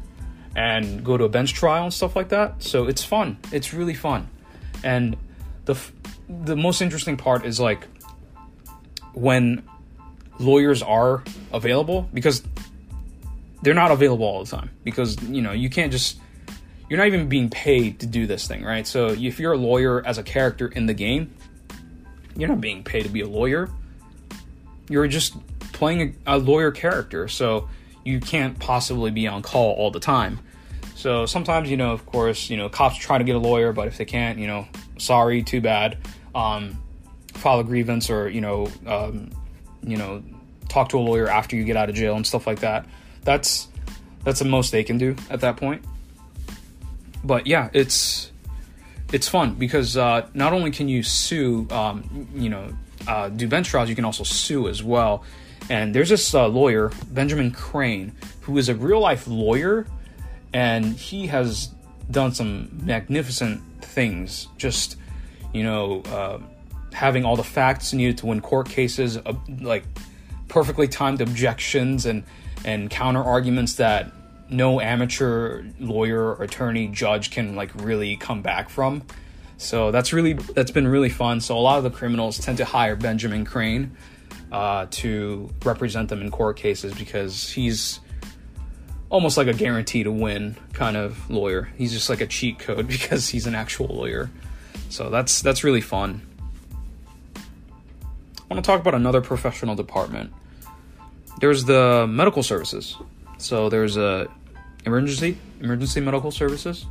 [0.57, 2.63] and go to a bench trial and stuff like that.
[2.63, 3.39] So it's fun.
[3.53, 4.29] It's really fun.
[4.83, 5.17] And
[5.67, 5.79] the
[6.29, 7.87] the most interesting part is like
[9.13, 9.63] when
[10.39, 12.43] lawyers are available because
[13.63, 16.19] they're not available all the time because you know you can't just
[16.89, 18.87] you're not even being paid to do this thing right?
[18.87, 21.35] So if you're a lawyer as a character in the game
[22.37, 23.69] you're not being paid to be a lawyer.
[24.89, 25.35] You're just
[25.73, 27.69] playing a, a lawyer character so
[28.05, 30.39] you can't possibly be on call all the time.
[30.95, 33.89] So sometimes you know of course you know cops try to get a lawyer but
[33.89, 34.67] if they can't you know
[34.99, 35.99] sorry too bad.
[36.35, 36.83] Um,
[37.35, 39.31] file a grievance or you know um,
[39.83, 40.23] you know
[40.69, 42.87] talk to a lawyer after you get out of jail and stuff like that.
[43.23, 43.69] That's
[44.25, 45.85] that's the most they can do at that point.
[47.25, 48.31] But yeah it's
[49.13, 52.73] it's fun because uh, not only can you sue um, you know
[53.07, 55.25] uh, do bench trials you can also sue as well.
[55.71, 59.87] And there's this uh, lawyer benjamin crane who is a real life lawyer
[60.53, 61.71] and he has
[62.11, 64.49] done some magnificent things.
[64.57, 64.97] Just
[65.53, 66.39] you know uh,
[66.93, 69.85] having all the facts needed to win court cases uh, like
[70.49, 72.25] perfectly timed objections and
[72.65, 74.13] and counter arguments that
[74.49, 79.03] no amateur lawyer or attorney judge can like really come back from.
[79.57, 81.41] So that's really that's been really fun.
[81.41, 83.97] So a lot of the criminals tend to hire benjamin crane
[84.51, 88.01] uh, to represent them in court cases because he's
[89.09, 91.71] almost like a guarantee to win kind of lawyer.
[91.77, 94.31] He's just like a cheat code because he's an actual lawyer.
[94.91, 96.21] So that's that's really fun
[98.53, 100.33] want to talk about another professional department
[101.41, 102.97] there's the medical services.
[103.39, 104.29] So there's a
[104.85, 106.87] emergency emergency medical services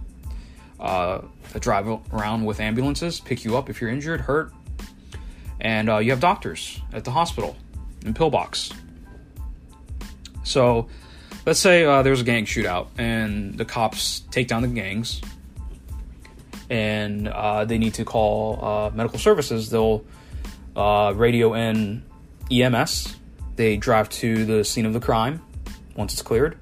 [0.80, 1.22] uh,
[1.54, 4.52] that drive around with ambulances, pick you up if you're injured, hurt,
[5.60, 7.56] and uh, you have doctors at the hospital
[8.04, 8.72] and pillbox.
[10.44, 10.88] So
[11.46, 15.22] let's say uh, there's a gang shootout and the cops take down the gangs
[16.70, 19.70] and uh, they need to call uh, medical services.
[19.70, 20.04] They'll
[20.76, 22.04] uh, radio in
[22.52, 23.16] EMS
[23.56, 25.42] they drive to the scene of the crime
[25.96, 26.58] once it's cleared,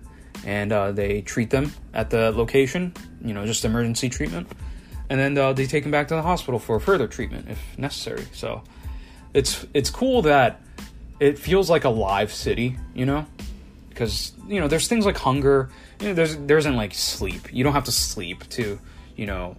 [0.45, 2.93] and uh, they treat them at the location.
[3.23, 4.51] You know, just emergency treatment,
[5.09, 8.25] and then uh, they take them back to the hospital for further treatment if necessary.
[8.33, 8.63] So,
[9.33, 10.61] it's it's cool that
[11.19, 12.77] it feels like a live city.
[12.93, 13.25] You know,
[13.89, 15.69] because you know there's things like hunger.
[16.01, 17.53] You know, there's there isn't like sleep.
[17.53, 18.79] You don't have to sleep to
[19.15, 19.55] you know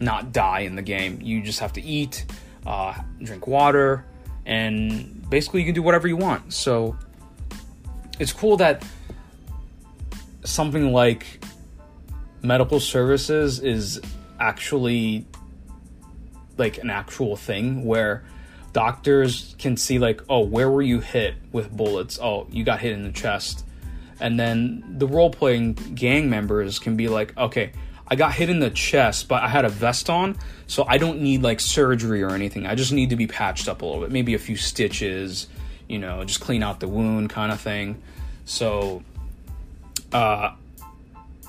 [0.00, 1.20] not die in the game.
[1.22, 2.26] You just have to eat,
[2.66, 4.04] uh, drink water,
[4.44, 6.52] and basically you can do whatever you want.
[6.52, 6.96] So
[8.18, 8.84] it's cool that
[10.44, 11.24] something like
[12.42, 14.00] medical services is
[14.38, 15.26] actually
[16.56, 18.24] like an actual thing where
[18.72, 22.92] doctors can see like oh where were you hit with bullets oh you got hit
[22.92, 23.64] in the chest
[24.20, 27.72] and then the role playing gang members can be like okay
[28.08, 31.20] I got hit in the chest, but I had a vest on, so I don't
[31.20, 32.66] need like surgery or anything.
[32.66, 35.48] I just need to be patched up a little bit, maybe a few stitches,
[35.88, 38.00] you know, just clean out the wound kind of thing.
[38.44, 39.02] So,
[40.12, 40.54] uh,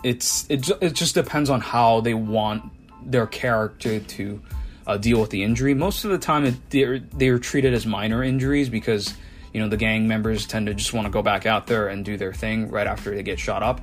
[0.04, 2.72] it's it it just depends on how they want
[3.06, 4.42] their character to
[4.86, 5.74] uh, deal with the injury.
[5.74, 9.14] Most of the time, it, they're they're treated as minor injuries because
[9.54, 12.04] you know the gang members tend to just want to go back out there and
[12.06, 13.82] do their thing right after they get shot up.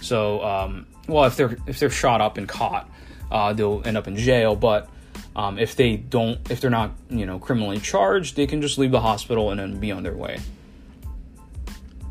[0.00, 2.88] So um, well, if they're if they're shot up and caught,
[3.30, 4.56] uh, they'll end up in jail.
[4.56, 4.88] But
[5.34, 8.90] um, if they don't, if they're not, you know, criminally charged, they can just leave
[8.90, 10.38] the hospital and then be on their way.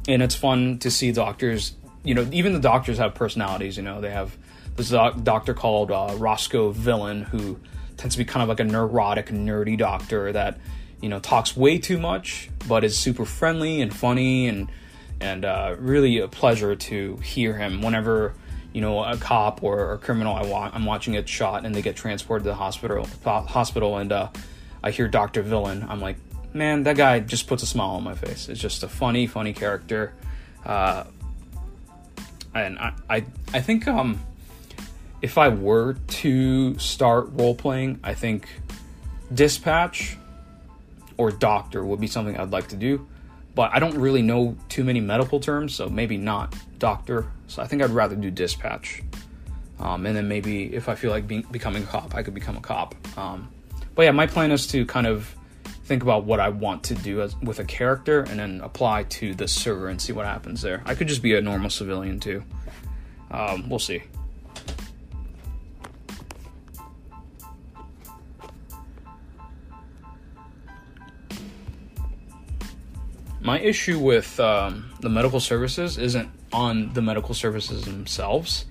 [0.07, 1.73] And it's fun to see doctors.
[2.03, 3.77] You know, even the doctors have personalities.
[3.77, 4.35] You know, they have
[4.75, 7.59] this doctor called uh, Roscoe Villain who
[7.97, 10.57] tends to be kind of like a neurotic, nerdy doctor that
[11.01, 14.69] you know talks way too much, but is super friendly and funny and
[15.19, 18.33] and uh, really a pleasure to hear him whenever
[18.73, 21.81] you know a cop or a criminal I want I'm watching it shot and they
[21.81, 24.29] get transported to the hospital hospital and uh,
[24.83, 25.85] I hear Doctor Villain.
[25.87, 26.17] I'm like
[26.53, 28.49] man that guy just puts a smile on my face.
[28.49, 30.13] It's just a funny funny character.
[30.65, 31.05] Uh,
[32.53, 34.19] and I, I I think um
[35.21, 38.47] if I were to start role playing I think
[39.33, 40.17] dispatch
[41.17, 43.07] or doctor would be something I'd like to do
[43.55, 47.27] but I don't really know too many medical terms, so maybe not doctor.
[47.47, 49.01] So I think I'd rather do dispatch.
[49.79, 52.57] Um, and then maybe if I feel like being, becoming a cop, I could become
[52.57, 52.95] a cop.
[53.17, 53.49] Um,
[53.95, 55.33] but yeah, my plan is to kind of
[55.85, 59.33] think about what I want to do as, with a character and then apply to
[59.33, 60.81] the server and see what happens there.
[60.85, 62.43] I could just be a normal civilian too.
[63.29, 64.03] Um, we'll see.
[73.43, 78.65] my issue with um, the medical services isn't on the medical services themselves,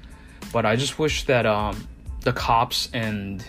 [0.53, 1.87] but I just wish that um,
[2.23, 3.45] the cops and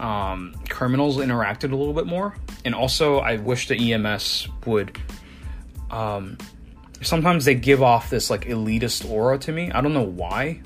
[0.00, 2.34] um, criminals interacted a little bit more.
[2.64, 4.96] And also, I wish the EMS would.
[5.90, 6.38] Um,
[7.02, 9.70] sometimes they give off this like elitist aura to me.
[9.70, 10.60] I don't know why.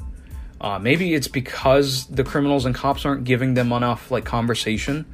[0.60, 5.06] Uh, maybe it's because the criminals and cops aren't giving them enough like conversation,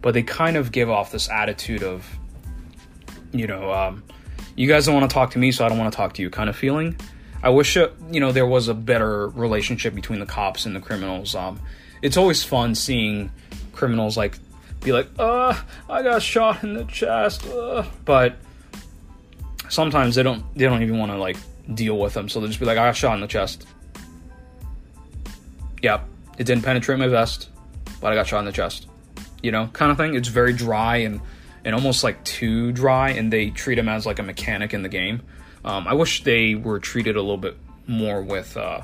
[0.00, 2.06] but they kind of give off this attitude of,
[3.32, 4.02] you know, um,
[4.58, 6.22] you guys don't want to talk to me, so I don't want to talk to
[6.22, 6.96] you kind of feeling.
[7.44, 10.80] I wish uh, you know there was a better relationship between the cops and the
[10.80, 11.36] criminals.
[11.36, 11.60] Um,
[12.02, 13.30] it's always fun seeing
[13.72, 14.36] criminals like
[14.80, 15.54] be like, "Uh,
[15.88, 18.34] I got shot in the chest," uh, but
[19.68, 21.36] sometimes they don't they don't even want to like
[21.72, 23.64] deal with them, so they'll just be like, "I got shot in the chest."
[25.82, 26.04] Yep,
[26.36, 27.48] it didn't penetrate my vest,
[28.00, 28.88] but I got shot in the chest.
[29.40, 30.16] You know, kind of thing.
[30.16, 31.20] It's very dry and
[31.68, 34.88] and almost like too dry, and they treat him as like a mechanic in the
[34.88, 35.20] game.
[35.66, 38.80] Um, I wish they were treated a little bit more with uh,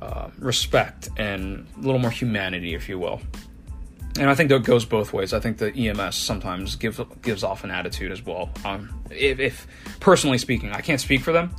[0.00, 3.20] uh, respect and a little more humanity, if you will.
[4.16, 5.32] And I think that goes both ways.
[5.32, 8.50] I think the EMS sometimes gives gives off an attitude as well.
[8.64, 9.66] Um, if, if
[9.98, 11.52] personally speaking, I can't speak for them,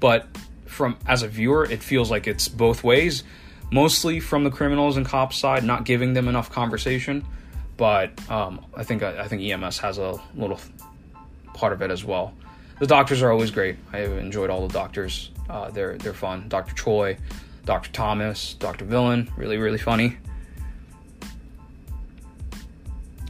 [0.00, 0.26] but
[0.66, 3.22] from as a viewer, it feels like it's both ways.
[3.70, 7.24] Mostly from the criminals and cops side, not giving them enough conversation,
[7.78, 10.60] but um, I think I, think EMS has a little
[11.54, 12.34] part of it as well.
[12.80, 13.76] The doctors are always great.
[13.92, 15.30] I have enjoyed all the doctors.
[15.48, 16.48] Uh, they're they're fun.
[16.48, 16.74] Dr.
[16.74, 17.16] Choi,
[17.64, 17.90] Dr.
[17.92, 18.84] Thomas, Dr.
[18.84, 20.18] Villain, really really funny.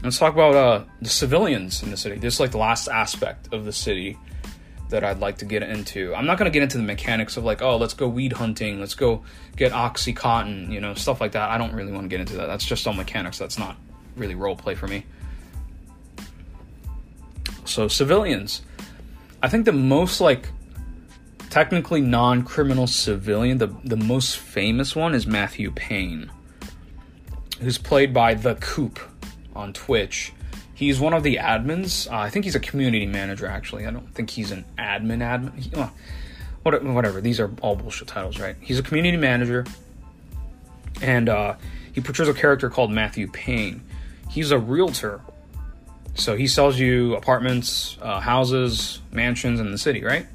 [0.02, 2.16] Let's talk about uh, the civilians in the city.
[2.16, 4.16] This is like the last aspect of the city
[4.90, 6.14] that I'd like to get into.
[6.14, 8.80] I'm not going to get into the mechanics of like, oh, let's go weed hunting,
[8.80, 9.24] let's go
[9.56, 11.50] get oxycontin, you know, stuff like that.
[11.50, 12.46] I don't really want to get into that.
[12.46, 13.38] That's just all mechanics.
[13.38, 13.76] That's not
[14.18, 15.04] really role play for me.
[17.64, 18.62] So civilians,
[19.42, 20.48] I think the most like
[21.50, 26.30] technically non-criminal civilian, the the most famous one is Matthew Payne,
[27.60, 28.98] who's played by the Coop
[29.54, 30.32] on Twitch.
[30.74, 32.10] He's one of the admins.
[32.10, 33.46] Uh, I think he's a community manager.
[33.46, 35.18] Actually, I don't think he's an admin.
[35.18, 35.58] Admin.
[35.58, 35.92] He, well,
[36.62, 37.20] whatever.
[37.20, 38.56] These are all bullshit titles, right?
[38.60, 39.66] He's a community manager,
[41.02, 41.54] and uh,
[41.92, 43.82] he portrays a character called Matthew Payne.
[44.28, 45.20] He's a realtor,
[46.14, 50.26] so he sells you apartments, uh, houses, mansions in the city, right?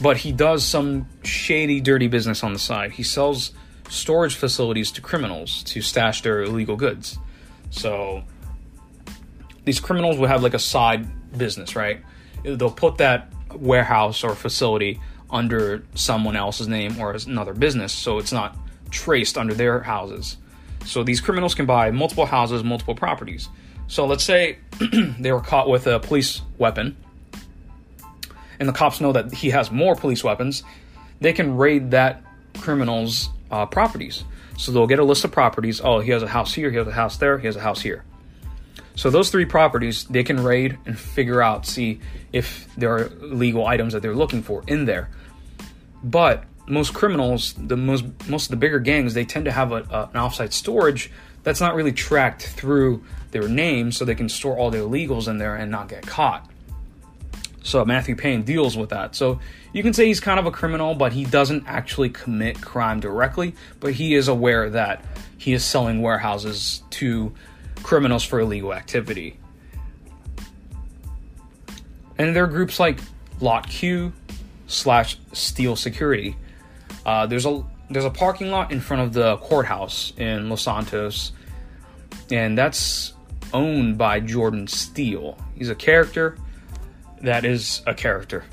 [0.00, 2.92] But he does some shady, dirty business on the side.
[2.92, 3.52] He sells
[3.88, 7.18] storage facilities to criminals to stash their illegal goods.
[7.70, 8.24] So
[9.64, 12.02] these criminals will have like a side business, right?
[12.42, 18.32] They'll put that warehouse or facility under someone else's name or another business, so it's
[18.32, 18.56] not
[18.90, 20.36] traced under their houses.
[20.84, 23.48] So these criminals can buy multiple houses, multiple properties.
[23.86, 24.58] So let's say
[25.18, 26.96] they were caught with a police weapon,
[28.58, 30.62] and the cops know that he has more police weapons.
[31.20, 32.22] They can raid that
[32.58, 34.24] criminal's uh, properties.
[34.56, 35.80] So they'll get a list of properties.
[35.82, 37.80] Oh, he has a house here, he has a house there, he has a house
[37.80, 38.04] here.
[38.94, 42.00] So those three properties they can raid and figure out, see
[42.32, 45.10] if there are legal items that they're looking for in there.
[46.04, 49.76] But most criminals, the most most of the bigger gangs, they tend to have a,
[49.90, 51.10] a, an offsite storage
[51.42, 55.38] that's not really tracked through their name, so they can store all their illegals in
[55.38, 56.48] there and not get caught.
[57.64, 59.14] So Matthew Payne deals with that.
[59.14, 59.40] So
[59.72, 63.54] you can say he's kind of a criminal, but he doesn't actually commit crime directly,
[63.80, 65.04] but he is aware that
[65.38, 67.32] he is selling warehouses to
[67.82, 69.38] criminals for illegal activity.
[72.18, 73.00] And there are groups like
[73.40, 74.12] Lot Q
[74.66, 76.36] slash Steele Security.
[77.04, 81.32] Uh, there's a there's a parking lot in front of the courthouse in Los Santos,
[82.30, 83.12] and that's
[83.52, 85.36] owned by Jordan Steele.
[85.54, 86.38] He's a character
[87.22, 88.44] that is a character.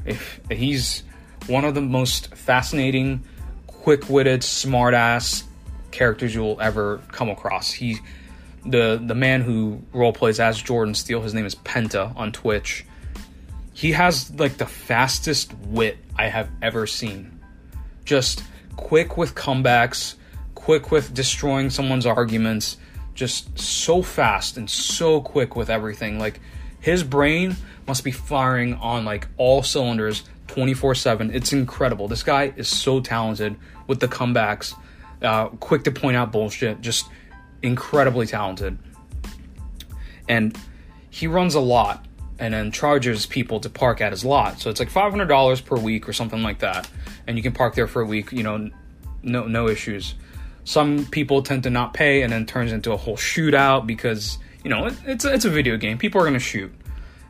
[0.49, 1.03] He's
[1.47, 3.23] one of the most fascinating,
[3.65, 5.43] quick-witted, smart-ass
[5.91, 7.71] characters you'll ever come across.
[7.71, 7.97] He
[8.65, 12.85] the the man who role plays as Jordan Steele, his name is Penta on Twitch.
[13.73, 17.38] He has like the fastest wit I have ever seen.
[18.09, 18.43] Just
[18.75, 20.15] quick with comebacks,
[20.55, 22.77] quick with destroying someone's arguments,
[23.13, 26.17] just so fast and so quick with everything.
[26.17, 26.39] Like
[26.79, 27.55] his brain
[27.87, 31.29] must be firing on like all cylinders 24/7.
[31.31, 32.07] It's incredible.
[32.07, 34.73] This guy is so talented with the comebacks,
[35.21, 37.05] uh, quick to point out bullshit, just
[37.61, 38.79] incredibly talented.
[40.27, 40.57] And
[41.11, 42.03] he runs a lot
[42.39, 44.59] and then charges people to park at his lot.
[44.59, 46.89] So it's like $500 per week or something like that.
[47.27, 48.69] And you can park there for a week, you know,
[49.21, 50.15] no no issues.
[50.63, 54.69] Some people tend to not pay and then turns into a whole shootout because, you
[54.69, 55.97] know, it's it's a video game.
[55.97, 56.71] People are going to shoot.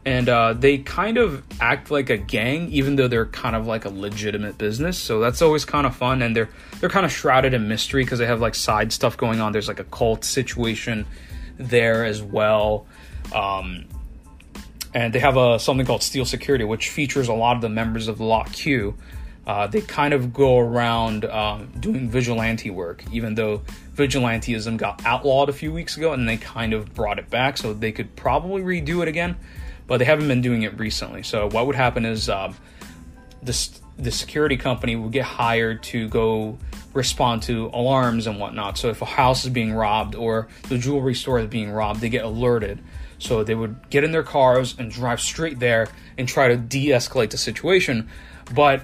[0.05, 3.85] and uh, they kind of act like a gang, even though they're kind of like
[3.85, 4.97] a legitimate business.
[4.97, 6.49] So that's always kind of fun, and they're
[6.79, 9.51] they're kind of shrouded in mystery because they have like side stuff going on.
[9.51, 11.05] There's like a cult situation
[11.57, 12.85] there as well.
[13.33, 13.85] Um,
[14.93, 18.07] and they have a something called Steele Security, which features a lot of the members
[18.07, 18.95] of Lock Q.
[19.45, 23.63] Uh, they kind of go around um, doing vigilante work, even though
[23.95, 27.73] vigilanteism got outlawed a few weeks ago, and they kind of brought it back, so
[27.73, 29.35] they could probably redo it again,
[29.87, 31.23] but they haven't been doing it recently.
[31.23, 32.55] So what would happen is um,
[33.41, 36.57] this the security company would get hired to go
[36.93, 38.77] respond to alarms and whatnot.
[38.77, 42.09] So if a house is being robbed or the jewelry store is being robbed, they
[42.09, 42.81] get alerted.
[43.19, 47.29] So they would get in their cars and drive straight there and try to de-escalate
[47.29, 48.09] the situation.
[48.53, 48.83] But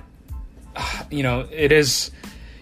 [1.12, 2.12] you know, it is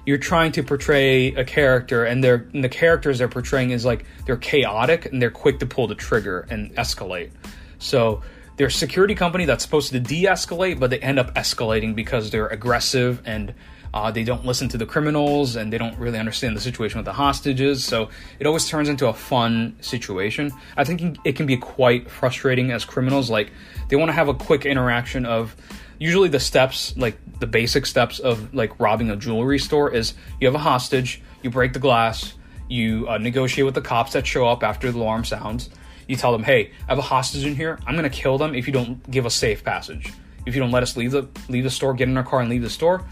[0.06, 4.06] you're trying to portray a character and they're and the characters they're portraying is like
[4.26, 7.32] they're chaotic and they're quick to pull the trigger and escalate.
[7.80, 8.22] So
[8.56, 12.48] they're a security company that's supposed to de-escalate, but they end up escalating because they're
[12.48, 13.54] aggressive and
[13.94, 17.06] uh, they don't listen to the criminals and they don't really understand the situation with
[17.06, 17.84] the hostages.
[17.84, 20.52] So it always turns into a fun situation.
[20.76, 23.30] I think it can be quite frustrating as criminals.
[23.30, 23.52] Like
[23.90, 25.56] they want to have a quick interaction of
[26.00, 30.48] usually the steps, like the basic steps of like robbing a jewelry store, is you
[30.48, 32.34] have a hostage, you break the glass,
[32.70, 35.70] you uh, negotiate with the cops that show up after the alarm sounds.
[36.08, 37.80] You tell them, "Hey, I have a hostage in here.
[37.86, 40.12] I'm gonna kill them if you don't give us safe passage.
[40.46, 42.50] If you don't let us leave the leave the store, get in our car and
[42.50, 43.06] leave the store,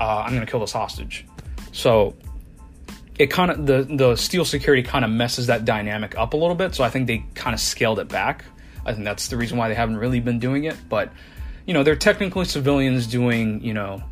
[0.00, 1.26] uh, I'm gonna kill this hostage."
[1.72, 2.14] So
[3.18, 6.56] it kind of the the Steele security kind of messes that dynamic up a little
[6.56, 6.74] bit.
[6.74, 8.44] So I think they kind of scaled it back.
[8.84, 10.76] I think that's the reason why they haven't really been doing it.
[10.88, 11.12] But
[11.66, 14.02] you know, they're technically civilians doing you know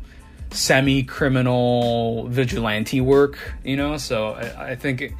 [0.51, 3.37] semi criminal vigilante work.
[3.63, 5.01] You know, so I, I think.
[5.01, 5.11] It,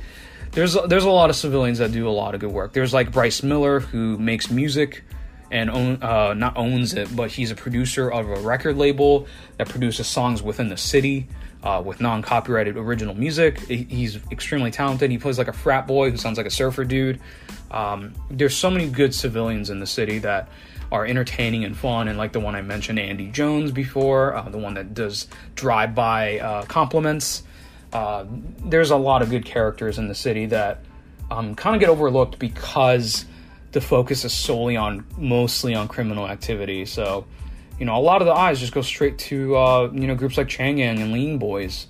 [0.54, 2.74] there's there's a lot of civilians that do a lot of good work.
[2.74, 5.04] There's like Bryce Miller who makes music
[5.54, 9.28] and own, uh, not owns it, but he's a producer of a record label
[9.58, 11.28] that produces songs within the city
[11.62, 13.60] uh, with non-copyrighted original music.
[13.60, 15.12] He's extremely talented.
[15.12, 17.22] He plays like a frat boy who sounds like a surfer dude.
[17.70, 20.50] Um, there's so many good civilians in the city that
[20.92, 24.58] are entertaining and fun, and like the one I mentioned, Andy Jones before, uh, the
[24.58, 27.44] one that does drive-by uh, compliments.
[27.92, 28.26] Uh,
[28.66, 30.84] there's a lot of good characters in the city that
[31.30, 33.26] um, kind of get overlooked because
[33.74, 36.86] the focus is solely on mostly on criminal activity.
[36.86, 37.26] So,
[37.80, 40.38] you know, a lot of the eyes just go straight to uh, you know groups
[40.38, 41.88] like Chang Gang and Lean Boys.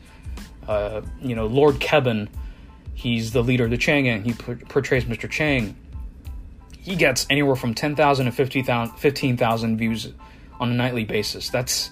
[0.68, 2.30] Uh, you know, Lord Kebun,
[2.94, 4.24] he's the leader of the Chang Gang.
[4.24, 5.30] He portrays Mr.
[5.30, 5.76] Chang.
[6.80, 10.14] He gets anywhere from 10,000 to 15,000 views
[10.60, 11.50] on a nightly basis.
[11.50, 11.92] That's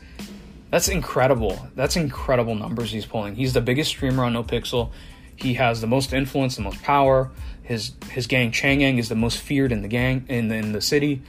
[0.70, 1.68] that's incredible.
[1.76, 3.36] That's incredible numbers he's pulling.
[3.36, 4.90] He's the biggest streamer on NoPixel.
[5.36, 7.32] He has the most influence, the most power.
[7.64, 10.72] His his gang Chang Gang is the most feared in the gang in the, in
[10.72, 11.22] the city.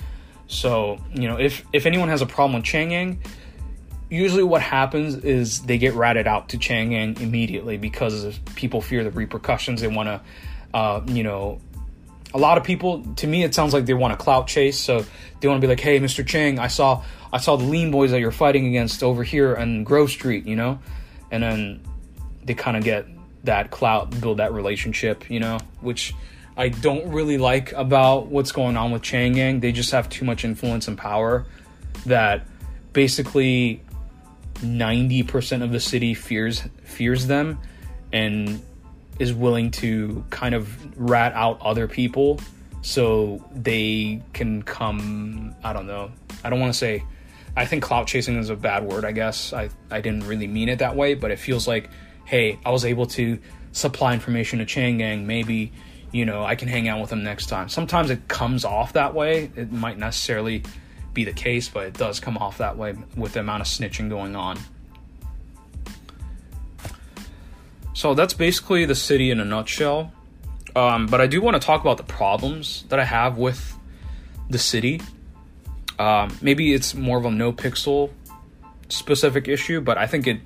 [0.48, 3.22] So you know if if anyone has a problem with Chang Gang,
[4.10, 9.04] usually what happens is they get ratted out to Chang Gang immediately because people fear
[9.04, 9.80] the repercussions.
[9.80, 10.20] They want to,
[10.74, 11.60] uh, you know,
[12.34, 15.04] a lot of people to me it sounds like they want to clout chase so
[15.40, 18.10] they want to be like hey mr chang i saw i saw the lean boys
[18.10, 20.78] that you're fighting against over here on grove street you know
[21.30, 21.80] and then
[22.44, 23.06] they kind of get
[23.44, 26.14] that clout build that relationship you know which
[26.56, 30.24] i don't really like about what's going on with chang gang they just have too
[30.24, 31.44] much influence and power
[32.06, 32.46] that
[32.92, 33.82] basically
[34.56, 37.58] 90% of the city fears fears them
[38.12, 38.62] and
[39.18, 42.40] is willing to kind of rat out other people
[42.82, 46.10] so they can come I don't know.
[46.44, 47.04] I don't want to say
[47.56, 49.52] I think clout chasing is a bad word, I guess.
[49.52, 51.90] I I didn't really mean it that way, but it feels like
[52.32, 53.38] hey, I was able to
[53.72, 55.70] supply information to Chang Gang, maybe
[56.12, 57.68] you know, I can hang out with them next time.
[57.68, 59.50] Sometimes it comes off that way.
[59.56, 60.62] It might necessarily
[61.14, 64.08] be the case, but it does come off that way with the amount of snitching
[64.08, 64.58] going on.
[67.94, 70.12] So that's basically the city in a nutshell.
[70.76, 73.76] Um, but I do want to talk about the problems that I have with
[74.48, 75.00] the city.
[75.98, 78.10] Um, maybe it's more of a NoPixel
[78.88, 80.40] specific issue, but I think it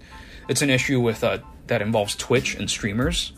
[0.48, 1.38] it's an issue with uh,
[1.68, 3.32] that involves Twitch and streamers.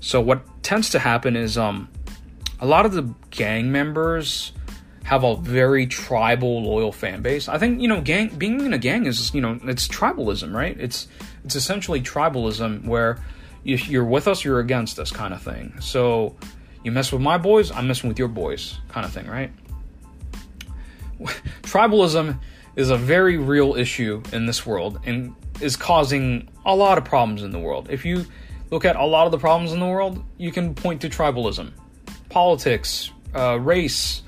[0.00, 1.88] So what tends to happen is um,
[2.60, 4.52] a lot of the gang members
[5.04, 7.48] have a very tribal loyal fan base.
[7.48, 10.76] I think you know, gang being in a gang is you know it's tribalism, right?
[10.78, 11.08] It's
[11.44, 13.18] it's essentially tribalism where
[13.64, 15.74] if you're with us, you're against us, kind of thing.
[15.80, 16.36] So
[16.82, 19.52] you mess with my boys, I'm messing with your boys, kind of thing, right?
[21.62, 22.38] Tribalism
[22.76, 27.42] is a very real issue in this world and is causing a lot of problems
[27.42, 27.88] in the world.
[27.90, 28.26] If you
[28.70, 31.72] look at a lot of the problems in the world, you can point to tribalism,
[32.28, 34.22] politics, uh, race,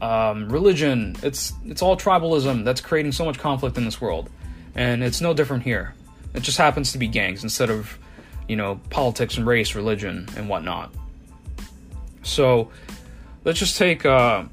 [0.00, 1.16] um, religion.
[1.22, 4.30] It's it's all tribalism that's creating so much conflict in this world,
[4.74, 5.94] and it's no different here.
[6.34, 7.98] It just happens to be gangs instead of
[8.48, 10.92] you know politics and race, religion, and whatnot.
[12.22, 12.70] So
[13.44, 14.44] let's just take uh,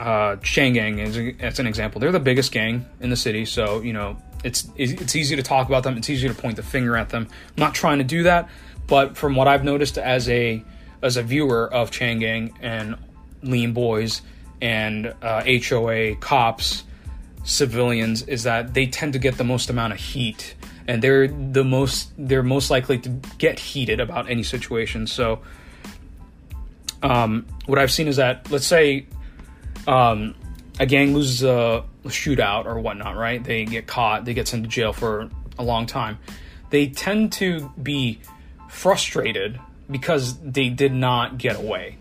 [0.00, 2.00] uh, Chang Gang as an example.
[2.00, 5.68] They're the biggest gang in the city, so you know it's it's easy to talk
[5.68, 5.96] about them.
[5.96, 7.28] It's easy to point the finger at them.
[7.30, 8.48] I'm not trying to do that,
[8.86, 10.62] but from what I've noticed as a
[11.02, 12.96] as a viewer of Chang Gang and
[13.42, 14.22] Lean Boys
[14.60, 16.84] and uh, HOA cops,
[17.44, 20.54] civilians, is that they tend to get the most amount of heat,
[20.86, 23.08] and they're the most they're most likely to
[23.38, 25.06] get heated about any situation.
[25.06, 25.40] So,
[27.02, 29.06] um, what I've seen is that let's say
[29.86, 30.34] um,
[30.78, 33.42] a gang loses a shootout or whatnot, right?
[33.42, 36.18] They get caught, they get sent to jail for a long time.
[36.70, 38.20] They tend to be
[38.68, 39.58] frustrated
[39.90, 41.96] because they did not get away.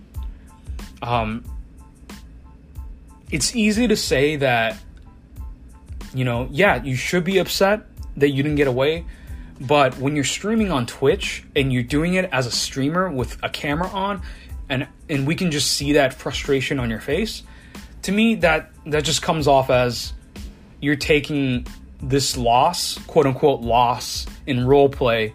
[1.01, 1.43] Um,
[3.31, 4.77] it's easy to say that,
[6.13, 7.85] you know, yeah, you should be upset
[8.17, 9.05] that you didn't get away,
[9.59, 13.49] but when you're streaming on Twitch and you're doing it as a streamer with a
[13.49, 14.21] camera on,
[14.69, 17.43] and and we can just see that frustration on your face,
[18.07, 20.13] to me that that just comes off as
[20.79, 21.67] you're taking
[22.01, 25.33] this loss, quote unquote loss in role play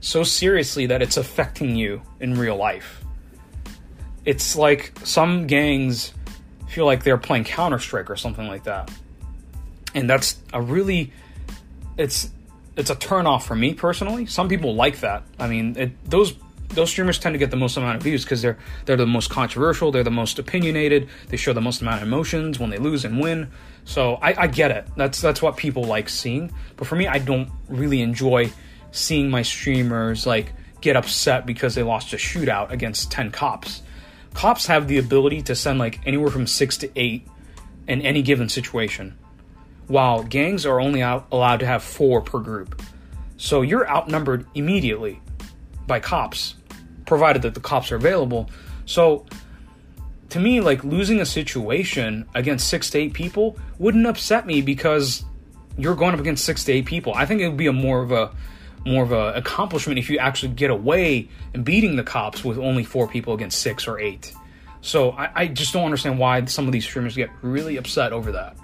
[0.00, 3.04] so seriously that it's affecting you in real life.
[4.24, 6.14] It's like some gangs
[6.66, 8.90] feel like they're playing Counter Strike or something like that.
[9.94, 11.12] And that's a really
[11.98, 12.30] it's
[12.74, 14.24] it's a turn off for me personally.
[14.24, 15.24] Some people like that.
[15.38, 16.34] I mean, it, those
[16.70, 19.30] those streamers tend to get the most amount of views because they're they're the most
[19.30, 23.04] controversial, they're the most opinionated, they show the most amount of emotions when they lose
[23.04, 23.50] and win.
[23.84, 24.86] So I, I get it.
[24.96, 26.52] That's that's what people like seeing.
[26.76, 28.52] But for me, I don't really enjoy
[28.90, 33.82] seeing my streamers like get upset because they lost a shootout against 10 cops.
[34.34, 37.26] Cops have the ability to send like anywhere from 6 to 8
[37.88, 39.16] in any given situation,
[39.86, 42.82] while gangs are only out, allowed to have 4 per group.
[43.36, 45.20] So you're outnumbered immediately
[45.86, 46.54] by cops,
[47.06, 48.50] provided that the cops are available.
[48.86, 49.26] So
[50.30, 55.24] to me, like losing a situation against 6 to 8 people wouldn't upset me because
[55.76, 57.14] you're going up against 6 to 8 people.
[57.14, 58.32] I think it would be a more of a
[58.86, 62.84] more of a accomplishment if you actually get away and beating the cops with only
[62.84, 64.34] four people against six or eight.
[64.80, 68.32] So I, I just don't understand why some of these streamers get really upset over
[68.32, 68.56] that.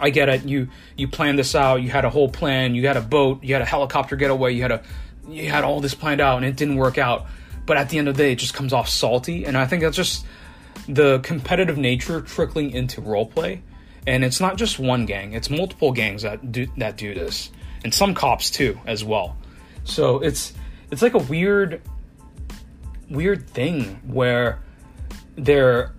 [0.00, 0.44] I get it.
[0.44, 1.82] You you planned this out.
[1.82, 2.74] You had a whole plan.
[2.74, 3.42] You had a boat.
[3.42, 4.54] You had a helicopter getaway.
[4.54, 4.82] You had a
[5.28, 7.26] you had all this planned out, and it didn't work out.
[7.66, 9.82] But at the end of the day, it just comes off salty, and I think
[9.82, 10.24] that's just
[10.88, 13.60] the competitive nature trickling into roleplay.
[14.06, 17.50] And it's not just one gang; it's multiple gangs that do that do this
[17.84, 19.36] and some cops too as well.
[19.84, 20.52] So it's
[20.90, 21.82] it's like a weird
[23.10, 24.60] weird thing where
[25.36, 25.92] they're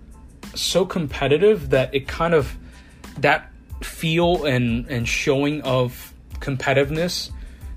[0.54, 2.56] so competitive that it kind of
[3.18, 3.50] that
[3.82, 7.30] feel and and showing of competitiveness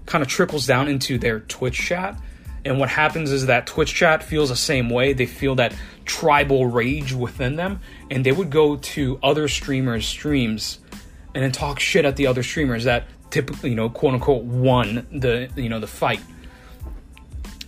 [0.06, 2.20] kind of trickles down into their Twitch chat.
[2.66, 5.14] And what happens is that Twitch chat feels the same way.
[5.14, 5.76] They feel that
[6.06, 10.80] tribal rage within them, and they would go to other streamers' streams
[11.36, 15.08] and then talk shit at the other streamers that typically, you know, quote unquote, won
[15.12, 16.22] the you know the fight.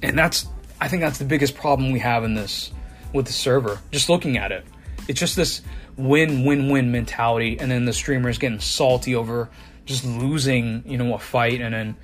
[0.01, 0.47] And that's
[0.79, 2.71] I think that's the biggest problem we have in this
[3.11, 3.79] with the server.
[3.91, 4.65] Just looking at it,
[5.07, 5.61] it's just this
[5.97, 9.49] win-win-win mentality, and then the streamers getting salty over
[9.85, 11.95] just losing, you know, a fight, and then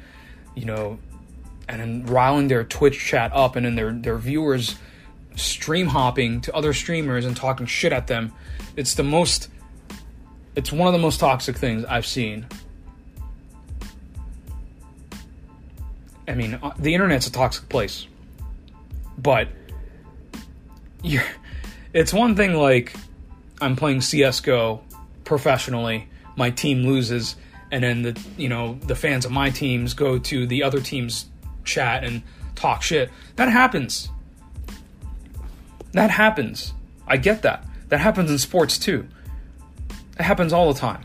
[0.55, 0.99] you know,
[1.67, 4.75] and then riling their Twitch chat up, and then their their viewers
[5.35, 8.33] stream hopping to other streamers and talking shit at them.
[8.75, 9.49] It's the most
[10.55, 12.45] it's one of the most toxic things I've seen
[16.31, 18.07] I mean, uh, the internet's a toxic place,
[19.17, 19.49] but
[21.03, 21.23] you're,
[21.93, 22.95] it's one thing like
[23.59, 24.81] I'm playing CS:GO
[25.25, 27.35] professionally, my team loses,
[27.71, 31.25] and then the you know the fans of my teams go to the other team's
[31.63, 32.21] chat and
[32.55, 33.09] talk shit.
[33.37, 34.09] That happens.
[35.93, 36.73] That happens.
[37.07, 37.65] I get that.
[37.89, 39.07] That happens in sports too.
[40.19, 41.03] It happens all the time.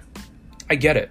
[0.68, 1.10] I get it.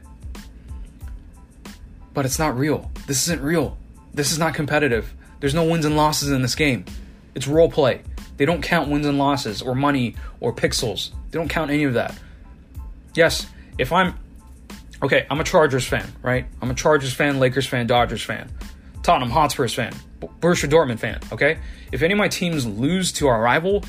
[2.14, 2.92] But it's not real.
[3.08, 3.78] This isn't real.
[4.14, 5.14] This is not competitive.
[5.40, 6.86] There's no wins and losses in this game.
[7.34, 8.02] It's role play.
[8.38, 11.12] They don't count wins and losses or money or pixels.
[11.32, 12.18] They don't count any of that.
[13.14, 13.48] Yes,
[13.78, 14.16] if I'm
[15.06, 16.46] okay, I'm a Chargers fan, right?
[16.62, 18.52] I'm a Chargers fan, Lakers fan, Dodgers fan,
[19.04, 21.20] Tottenham Hotspurs fan, Borussia Dortmund fan.
[21.32, 21.60] Okay,
[21.92, 23.84] if any of my teams lose to our rival,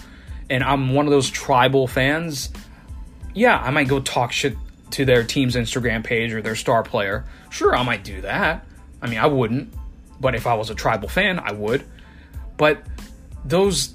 [0.50, 2.50] and I'm one of those tribal fans,
[3.34, 4.56] yeah, I might go talk shit
[4.92, 7.24] to their team's Instagram page or their star player.
[7.50, 8.64] Sure, I might do that.
[9.02, 9.72] I mean, I wouldn't.
[10.20, 11.84] But if I was a tribal fan, I would.
[12.56, 12.82] But
[13.44, 13.94] those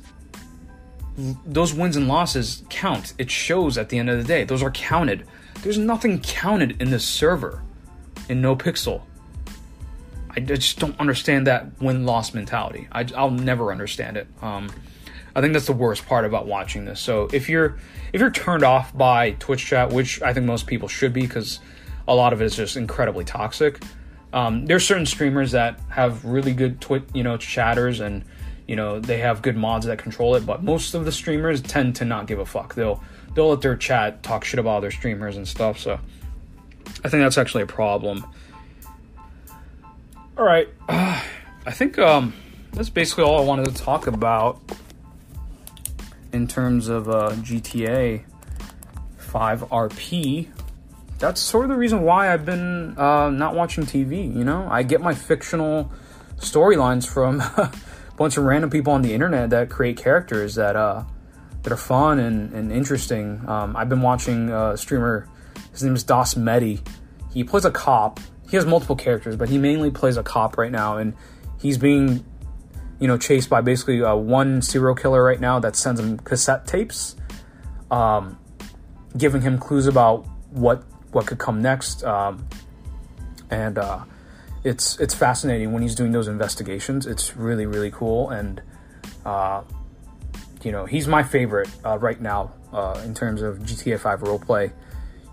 [1.46, 3.14] those wins and losses count.
[3.18, 4.44] It shows at the end of the day.
[4.44, 5.28] Those are counted.
[5.62, 7.62] There's nothing counted in this server
[8.30, 9.02] in NoPixel.
[10.30, 12.88] I just don't understand that win loss mentality.
[12.92, 14.28] I, will never understand it.
[14.42, 14.72] Um,
[15.36, 17.00] I think that's the worst part about watching this.
[17.00, 17.78] So if you're
[18.14, 21.60] if you're turned off by Twitch chat, which I think most people should be, because
[22.08, 23.82] a lot of it is just incredibly toxic.
[24.34, 28.24] Um, there's certain streamers that have really good twit, you know, chatters and
[28.68, 31.96] you know they have good mods that control it, but most of the streamers tend
[31.98, 32.76] to not give a fuck.
[32.76, 33.04] They'll
[33.34, 35.80] they'll let their chat talk shit about their streamers and stuff.
[35.80, 36.00] So
[37.04, 38.26] I think that's actually a problem.
[40.38, 41.22] All right, uh,
[41.66, 42.34] I think um,
[42.74, 44.60] that's basically all I wanted to talk about
[46.32, 48.24] in terms of uh, GTA
[49.18, 50.48] 5 RP.
[51.20, 54.36] That's sort of the reason why I've been uh, not watching TV.
[54.36, 55.92] You know, I get my fictional
[56.38, 57.72] storylines from a
[58.18, 61.04] bunch of random people on the internet that create characters that uh,
[61.64, 63.48] that are fun and, and interesting.
[63.48, 65.28] Um, I've been watching a streamer.
[65.72, 66.86] His name is Dasmehdi.
[67.34, 68.20] He plays a cop.
[68.50, 71.14] He has multiple characters, but he mainly plays a cop right now, and
[71.60, 72.26] he's being
[73.02, 76.68] you know, chased by basically uh, one serial killer right now that sends him cassette
[76.68, 77.16] tapes,
[77.90, 78.38] um,
[79.18, 82.04] giving him clues about what what could come next.
[82.04, 82.48] Um,
[83.50, 84.04] and uh,
[84.64, 87.08] it's it's fascinating when he's doing those investigations.
[87.08, 88.62] It's really really cool, and
[89.26, 89.64] uh,
[90.66, 94.72] you know, he's my favorite uh, right now uh, in terms of GTA 5 roleplay.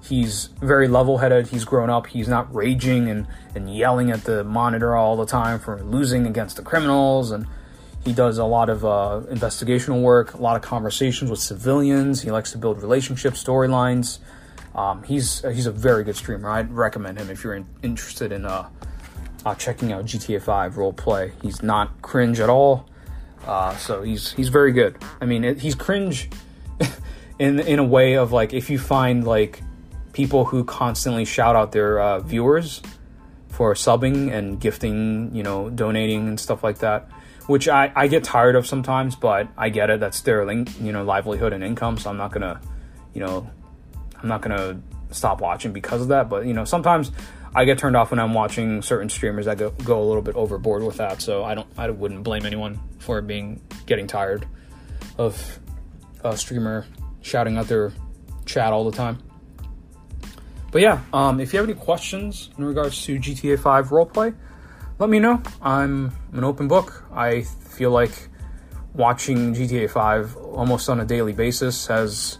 [0.02, 1.48] He's very level headed.
[1.48, 2.06] He's grown up.
[2.06, 6.56] He's not raging and, and yelling at the monitor all the time for losing against
[6.56, 7.30] the criminals.
[7.30, 7.46] And
[8.04, 12.22] he does a lot of uh, investigational work, a lot of conversations with civilians.
[12.22, 14.18] He likes to build relationship storylines.
[14.74, 16.48] Um, he's he's a very good streamer.
[16.48, 18.68] I'd recommend him if you're in, interested in uh,
[19.44, 21.32] uh, checking out GTA 5 role play.
[21.42, 22.86] He's not cringe at all,
[23.48, 24.96] uh, so he's he's very good.
[25.20, 26.28] I mean, it, he's cringe
[27.38, 29.62] in in a way of like if you find like
[30.12, 32.82] people who constantly shout out their uh, viewers
[33.48, 37.10] for subbing and gifting, you know, donating and stuff like that
[37.48, 40.00] which I, I get tired of sometimes, but I get it.
[40.00, 42.60] That's their you know livelihood and income, so I'm not gonna,
[43.14, 43.50] you know,
[44.22, 44.80] I'm not gonna
[45.10, 46.28] stop watching because of that.
[46.28, 47.10] But you know, sometimes
[47.54, 50.36] I get turned off when I'm watching certain streamers that go, go a little bit
[50.36, 51.22] overboard with that.
[51.22, 54.46] So I don't I wouldn't blame anyone for being getting tired
[55.16, 55.58] of
[56.24, 56.86] a streamer
[57.22, 57.92] shouting out their
[58.44, 59.18] chat all the time.
[60.70, 64.34] But yeah, um, if you have any questions in regards to GTA 5 roleplay,
[64.98, 65.42] let me know.
[65.62, 67.04] I'm an open book.
[67.12, 68.28] I feel like
[68.92, 72.38] watching GTA 5 almost on a daily basis has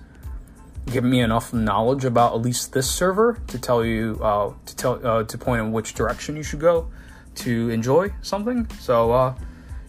[0.92, 5.06] given me enough knowledge about at least this server to tell you uh, to tell
[5.06, 6.90] uh, to point in which direction you should go
[7.36, 8.68] to enjoy something.
[8.80, 9.34] So uh,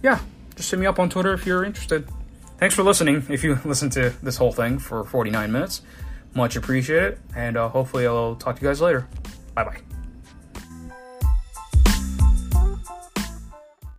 [0.04, 0.20] yeah,
[0.56, 2.08] just hit me up on Twitter if you're interested.
[2.58, 3.26] Thanks for listening.
[3.30, 5.82] If you listen to this whole thing for 49 minutes,
[6.34, 9.08] much appreciated, and uh, hopefully I'll talk to you guys later.
[9.56, 9.89] Bye bye.